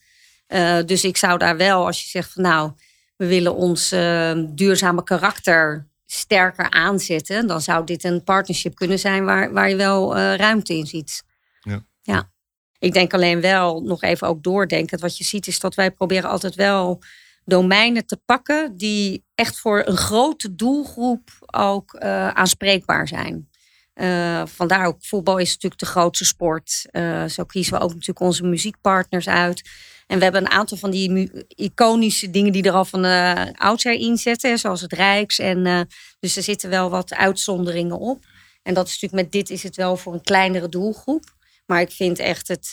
Uh, 0.54 0.78
dus 0.86 1.04
ik 1.04 1.16
zou 1.16 1.38
daar 1.38 1.56
wel, 1.56 1.86
als 1.86 2.02
je 2.02 2.08
zegt 2.08 2.32
van 2.32 2.42
nou, 2.42 2.72
we 3.16 3.26
willen 3.26 3.54
ons 3.54 3.92
uh, 3.92 4.32
duurzame 4.48 5.02
karakter 5.02 5.88
sterker 6.06 6.70
aanzetten, 6.70 7.46
dan 7.46 7.60
zou 7.60 7.86
dit 7.86 8.04
een 8.04 8.24
partnership 8.24 8.74
kunnen 8.74 8.98
zijn 8.98 9.24
waar, 9.24 9.52
waar 9.52 9.68
je 9.68 9.76
wel 9.76 10.16
uh, 10.16 10.34
ruimte 10.34 10.74
in 10.74 10.86
ziet. 10.86 11.24
Ja. 11.60 11.84
ja. 12.02 12.30
Ik 12.78 12.92
denk 12.92 13.14
alleen 13.14 13.40
wel 13.40 13.80
nog 13.80 14.02
even 14.02 14.28
ook 14.28 14.42
doordenken. 14.42 15.00
Wat 15.00 15.18
je 15.18 15.24
ziet 15.24 15.46
is 15.46 15.60
dat 15.60 15.74
wij 15.74 15.90
proberen 15.90 16.30
altijd 16.30 16.54
wel 16.54 17.02
domeinen 17.44 18.06
te 18.06 18.20
pakken 18.24 18.76
die 18.76 19.24
echt 19.34 19.58
voor 19.58 19.82
een 19.86 19.96
grote 19.96 20.54
doelgroep 20.54 21.30
ook 21.46 21.96
aanspreekbaar 22.32 23.08
zijn. 23.08 23.48
Uh, 23.94 24.42
vandaar 24.46 24.86
ook 24.86 24.96
voetbal 25.00 25.38
is 25.38 25.52
natuurlijk 25.52 25.80
de 25.80 25.86
grootste 25.86 26.24
sport. 26.24 26.86
Uh, 26.92 27.24
zo 27.24 27.44
kiezen 27.44 27.72
we 27.72 27.78
ook 27.78 27.90
natuurlijk 27.90 28.20
onze 28.20 28.44
muziekpartners 28.44 29.28
uit. 29.28 29.70
En 30.06 30.16
we 30.18 30.24
hebben 30.24 30.42
een 30.42 30.50
aantal 30.50 30.76
van 30.76 30.90
die 30.90 31.30
iconische 31.48 32.30
dingen 32.30 32.52
die 32.52 32.62
er 32.62 32.72
al 32.72 32.84
van 32.84 33.04
uh, 33.04 33.42
oudsher 33.52 33.92
in 33.92 34.16
zitten, 34.16 34.58
zoals 34.58 34.80
het 34.80 34.92
Rijks. 34.92 35.38
En, 35.38 35.88
dus 36.20 36.36
er 36.36 36.42
zitten 36.42 36.70
wel 36.70 36.90
wat 36.90 37.14
uitzonderingen 37.14 37.98
op. 37.98 38.24
En 38.62 38.74
dat 38.74 38.86
is 38.86 38.92
natuurlijk 38.92 39.22
met 39.22 39.32
dit 39.32 39.50
is 39.50 39.62
het 39.62 39.76
wel 39.76 39.96
voor 39.96 40.12
een 40.12 40.22
kleinere 40.22 40.68
doelgroep. 40.68 41.32
Maar 41.66 41.80
ik 41.80 41.90
vind 41.90 42.18
echt 42.18 42.48
het, 42.48 42.70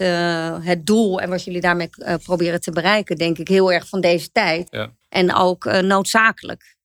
het 0.63 0.85
doel 0.85 1.21
en 1.21 1.29
wat 1.29 1.43
jullie 1.43 1.61
daarmee 1.61 1.89
proberen 2.23 2.61
te 2.61 2.71
bereiken, 2.71 3.15
denk 3.15 3.37
ik 3.37 3.47
heel 3.47 3.71
erg 3.71 3.87
van 3.87 4.01
deze 4.01 4.31
tijd. 4.31 4.67
Ja. 4.69 4.91
En 5.09 5.33
ook 5.33 5.65
noodzakelijk. 5.65 6.75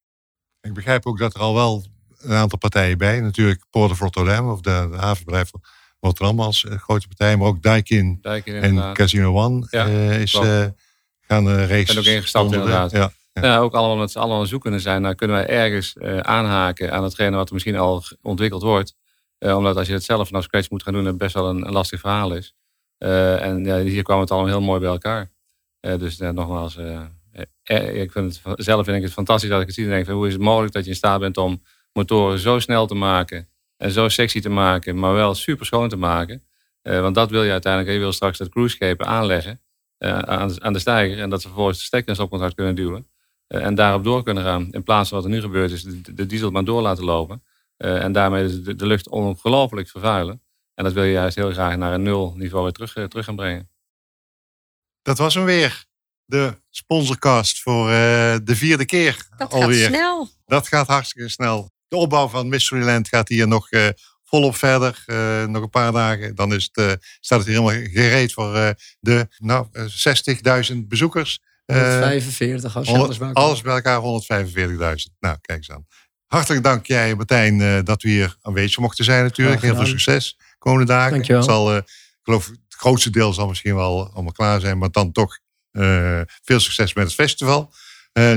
Ik 0.60 0.74
begrijp 0.74 1.06
ook 1.06 1.18
dat 1.18 1.34
er 1.34 1.40
al 1.40 1.54
wel 1.54 1.84
een 2.18 2.36
aantal 2.36 2.58
partijen 2.58 2.98
bij. 2.98 3.20
Natuurlijk 3.20 3.64
Port 3.70 3.90
of 3.90 4.00
Rotterdam 4.00 4.50
of 4.50 4.60
de, 4.60 4.88
de 4.90 4.96
havenbedrijf 4.96 5.50
Rotterdam 6.06 6.40
als 6.40 6.64
uh, 6.64 6.76
grote 6.78 7.06
partij. 7.06 7.36
Maar 7.36 7.46
ook 7.46 7.62
Daikin, 7.62 8.18
Daikin 8.20 8.54
en 8.54 8.92
Casino 8.92 9.34
One 9.34 9.66
ja, 9.70 9.86
uh, 9.86 10.20
is, 10.20 10.34
uh, 10.34 10.64
gaan 11.20 11.46
uh, 11.46 11.68
race. 11.68 11.92
En 11.92 11.98
ook 11.98 12.04
ingestapt 12.04 12.52
inderdaad. 12.52 12.90
Ja, 12.90 13.10
ja. 13.32 13.42
ja, 13.42 13.58
ook 13.58 13.74
allemaal 13.74 13.96
met 13.96 14.10
z'n 14.10 14.18
allen 14.18 14.38
zoeken 14.38 14.60
kunnen 14.60 14.80
zijn. 14.80 15.02
Dan 15.02 15.14
kunnen 15.14 15.36
wij 15.36 15.46
ergens 15.46 15.96
aanhaken 16.20 16.92
aan 16.92 17.02
hetgene 17.02 17.36
wat 17.36 17.48
er 17.48 17.54
misschien 17.54 17.76
al 17.76 18.02
ontwikkeld 18.22 18.62
wordt. 18.62 18.94
omdat 19.38 19.76
als 19.76 19.86
je 19.86 19.92
het 19.92 20.04
zelf 20.04 20.26
vanaf 20.26 20.42
scratch 20.42 20.70
moet 20.70 20.82
gaan 20.82 20.92
doen, 20.92 21.04
het 21.04 21.18
best 21.18 21.34
wel 21.34 21.48
een, 21.48 21.66
een 21.66 21.72
lastig 21.72 22.00
verhaal 22.00 22.34
is. 22.34 22.54
en 22.98 23.64
ja, 23.64 23.78
hier 23.78 24.02
kwam 24.02 24.20
het 24.20 24.30
allemaal 24.30 24.50
heel 24.50 24.60
mooi 24.60 24.80
bij 24.80 24.88
elkaar. 24.88 25.30
dus 25.80 26.18
nogmaals, 26.18 26.78
ik 27.92 28.12
vind 28.12 28.40
het, 28.42 28.64
zelf 28.64 28.84
vind 28.84 28.96
ik 28.96 29.02
het 29.02 29.12
fantastisch 29.12 29.50
dat 29.50 29.60
ik 29.60 29.66
het 29.66 29.74
zie 29.74 29.84
en 29.84 29.90
denk, 29.90 30.06
hoe 30.06 30.26
is 30.26 30.32
het 30.32 30.42
mogelijk 30.42 30.72
dat 30.72 30.84
je 30.84 30.90
in 30.90 30.96
staat 30.96 31.20
bent 31.20 31.36
om 31.36 31.62
motoren 31.92 32.38
zo 32.38 32.58
snel 32.58 32.86
te 32.86 32.94
maken 32.94 33.48
en 33.76 33.90
zo 33.90 34.08
sexy 34.08 34.40
te 34.40 34.48
maken, 34.48 34.98
maar 34.98 35.14
wel 35.14 35.34
super 35.34 35.66
schoon 35.66 35.88
te 35.88 35.96
maken. 35.96 36.46
Uh, 36.82 37.00
want 37.00 37.14
dat 37.14 37.30
wil 37.30 37.42
je 37.42 37.50
uiteindelijk. 37.50 37.92
Je 37.92 37.98
wil 37.98 38.12
straks 38.12 38.38
dat 38.38 38.48
cruiseschepen 38.48 39.06
aanleggen 39.06 39.60
uh, 39.98 40.18
aan, 40.18 40.48
de, 40.48 40.60
aan, 40.60 40.72
de 40.72 40.78
steiger 40.78 41.18
en 41.18 41.30
dat 41.30 41.40
ze 41.40 41.46
vervolgens 41.46 41.78
de 41.78 41.84
stekkers 41.84 42.18
op 42.18 42.30
contact 42.30 42.54
kunnen 42.54 42.74
duwen. 42.74 43.08
Uh, 43.48 43.64
en 43.64 43.74
daarop 43.74 44.04
door 44.04 44.22
kunnen 44.22 44.42
gaan. 44.42 44.72
In 44.72 44.82
plaats 44.82 45.08
van 45.08 45.18
wat 45.18 45.26
er 45.26 45.32
nu 45.34 45.40
gebeurt, 45.40 45.70
is 45.70 45.82
de, 45.82 46.14
de 46.14 46.26
diesel 46.26 46.50
maar 46.50 46.64
door 46.64 46.82
laten 46.82 47.04
lopen. 47.04 47.42
en 47.76 48.12
daarmee 48.12 48.62
de, 48.62 48.74
de, 48.74 48.86
lucht 48.86 49.08
ongelooflijk 49.08 49.88
vervuilen. 49.88 50.42
En 50.74 50.84
dat 50.84 50.92
wil 50.92 51.02
je 51.02 51.12
juist 51.12 51.36
heel 51.36 51.52
graag 51.52 51.76
naar 51.76 51.92
een 51.92 52.02
nul 52.02 52.34
niveau 52.36 52.62
weer 52.62 52.72
terug, 52.72 53.08
terug 53.08 53.24
gaan 53.24 53.36
brengen. 53.36 53.70
Dat 55.02 55.18
was 55.18 55.34
hem 55.34 55.44
weer. 55.44 55.84
De 56.24 56.60
sponsorcast 56.70 57.62
voor 57.62 57.86
de 57.88 58.56
vierde 58.56 58.84
keer 58.84 59.26
dat 59.36 59.52
alweer. 59.52 59.84
gaat 59.84 59.94
snel. 59.94 60.28
Dat 60.46 60.68
gaat 60.68 60.86
hartstikke 60.86 61.28
snel 61.28 61.70
de 61.88 61.96
opbouw 61.96 62.28
van 62.28 62.48
Mysteryland 62.48 63.08
gaat 63.08 63.28
hier 63.28 63.48
nog 63.48 63.72
uh, 63.72 63.88
volop 64.24 64.56
verder. 64.56 65.04
Uh, 65.06 65.44
nog 65.44 65.62
een 65.62 65.70
paar 65.70 65.92
dagen. 65.92 66.34
Dan 66.34 66.54
is 66.54 66.70
het, 66.72 66.84
uh, 66.86 66.92
staat 67.20 67.38
het 67.38 67.48
hier 67.48 67.60
helemaal 67.60 67.90
gereed 67.90 68.32
voor 68.32 68.74
de 69.00 69.28
nou, 69.38 69.66
60.000 70.72 70.76
bezoekers. 70.88 71.40
Eh, 71.66 71.76
145 71.76 72.76
als 72.76 72.88
je 72.88 72.94
alles 72.94 73.18
bij 73.18 73.28
elkaar- 73.28 73.42
alles 73.42 73.60
bij 73.60 73.74
elkaar 73.74 74.00
145.000. 74.00 75.14
Nou, 75.20 75.36
kijk 75.40 75.58
eens 75.58 75.70
aan. 75.70 75.86
Hartelijk 76.26 76.64
dank 76.64 76.86
jij, 76.86 77.14
Martijn, 77.14 77.60
eh, 77.60 77.78
dat 77.84 78.02
we 78.02 78.08
hier 78.08 78.36
aanwezig 78.42 78.78
mochten 78.78 79.04
zijn 79.04 79.22
natuurlijk. 79.22 79.62
Heel 79.62 79.74
veel 79.74 79.86
succes 79.86 80.38
komende 80.58 80.86
dagen. 80.86 81.12
Dankjewel. 81.12 81.40
Het 81.42 81.50
zal, 81.50 81.70
eh, 81.70 81.76
ik 81.76 82.20
geloof, 82.22 82.46
het 82.46 82.58
grootste 82.68 83.10
deel 83.10 83.32
zal 83.32 83.48
misschien 83.48 83.74
wel 83.74 84.10
allemaal 84.12 84.32
klaar 84.32 84.60
zijn, 84.60 84.78
maar 84.78 84.90
dan 84.90 85.12
toch 85.12 85.38
eh, 85.70 86.20
veel 86.42 86.60
succes 86.60 86.94
met 86.94 87.04
het 87.04 87.14
festival. 87.14 87.72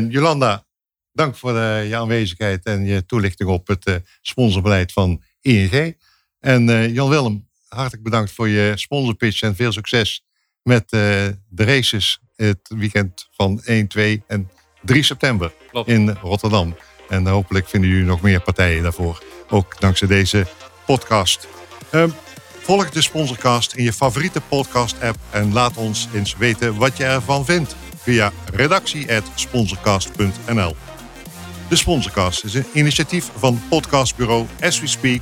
Jolanda, 0.09 0.65
dank 1.13 1.36
voor 1.36 1.58
eh, 1.58 1.89
je 1.89 1.95
aanwezigheid 1.95 2.65
en 2.65 2.86
je 2.86 3.06
toelichting 3.06 3.50
op 3.50 3.67
het 3.67 3.86
eh, 3.86 3.95
sponsorbeleid 4.22 4.93
van 4.93 5.22
ING. 5.41 5.98
En 6.39 6.69
eh, 6.69 6.93
Jan 6.93 7.10
Willem, 7.10 7.48
hartelijk 7.67 8.04
bedankt 8.04 8.32
voor 8.32 8.48
je 8.48 8.72
sponsorpitch 8.76 9.41
en 9.41 9.56
veel 9.56 9.72
succes 9.72 10.24
met 10.63 10.89
de 10.89 11.38
races 11.56 12.19
het 12.36 12.74
weekend 12.78 13.28
van 13.32 13.62
1, 13.63 13.88
2 13.88 14.24
en 14.28 14.50
3 14.82 15.04
september 15.04 15.54
Klopt. 15.72 15.89
in 15.89 16.10
Rotterdam. 16.10 16.76
En 17.10 17.28
hopelijk 17.28 17.67
vinden 17.67 17.89
jullie 17.89 18.06
nog 18.06 18.22
meer 18.22 18.41
partijen 18.41 18.84
daarvoor. 18.84 19.24
Ook 19.50 19.80
dankzij 19.80 20.08
deze 20.08 20.48
podcast. 20.86 21.48
Ehm, 21.91 22.10
volg 22.60 22.89
de 22.89 23.02
Sponsorcast 23.02 23.74
in 23.74 23.84
je 23.84 23.93
favoriete 23.93 24.41
podcast-app 24.41 25.17
en 25.30 25.54
laat 25.54 25.78
ons 25.78 26.08
eens 26.13 26.38
weten 26.38 26.76
wat 26.76 26.98
je 26.98 27.04
ervan 27.04 27.45
vindt 27.45 27.76
via 27.98 28.32
redactie.sponsorcast.nl. 28.54 30.76
De 31.69 31.75
Sponsorcast 31.75 32.43
is 32.43 32.53
een 32.53 32.65
initiatief 32.73 33.32
van 33.36 33.62
podcastbureau 33.69 34.45
As 34.62 34.79
We 34.79 34.88
Speak 34.88 35.21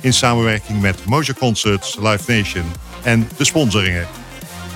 in 0.00 0.12
samenwerking 0.12 0.80
met 0.80 1.04
Mojo 1.04 1.32
Concerts, 1.32 1.96
Live 2.00 2.32
Nation 2.32 2.64
en 3.02 3.28
de 3.36 3.44
sponsoringen. 3.44 4.06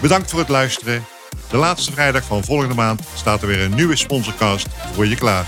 Bedankt 0.01 0.31
voor 0.31 0.39
het 0.39 0.49
luisteren. 0.49 1.05
De 1.51 1.57
laatste 1.57 1.93
vrijdag 1.93 2.25
van 2.25 2.45
volgende 2.45 2.75
maand 2.75 3.03
staat 3.15 3.43
er 3.43 3.49
weer 3.49 3.61
een 3.61 3.75
nieuwe 3.75 3.97
Sponsorcast 3.97 4.67
voor 4.95 5.07
je 5.07 5.17
klaar. 5.17 5.47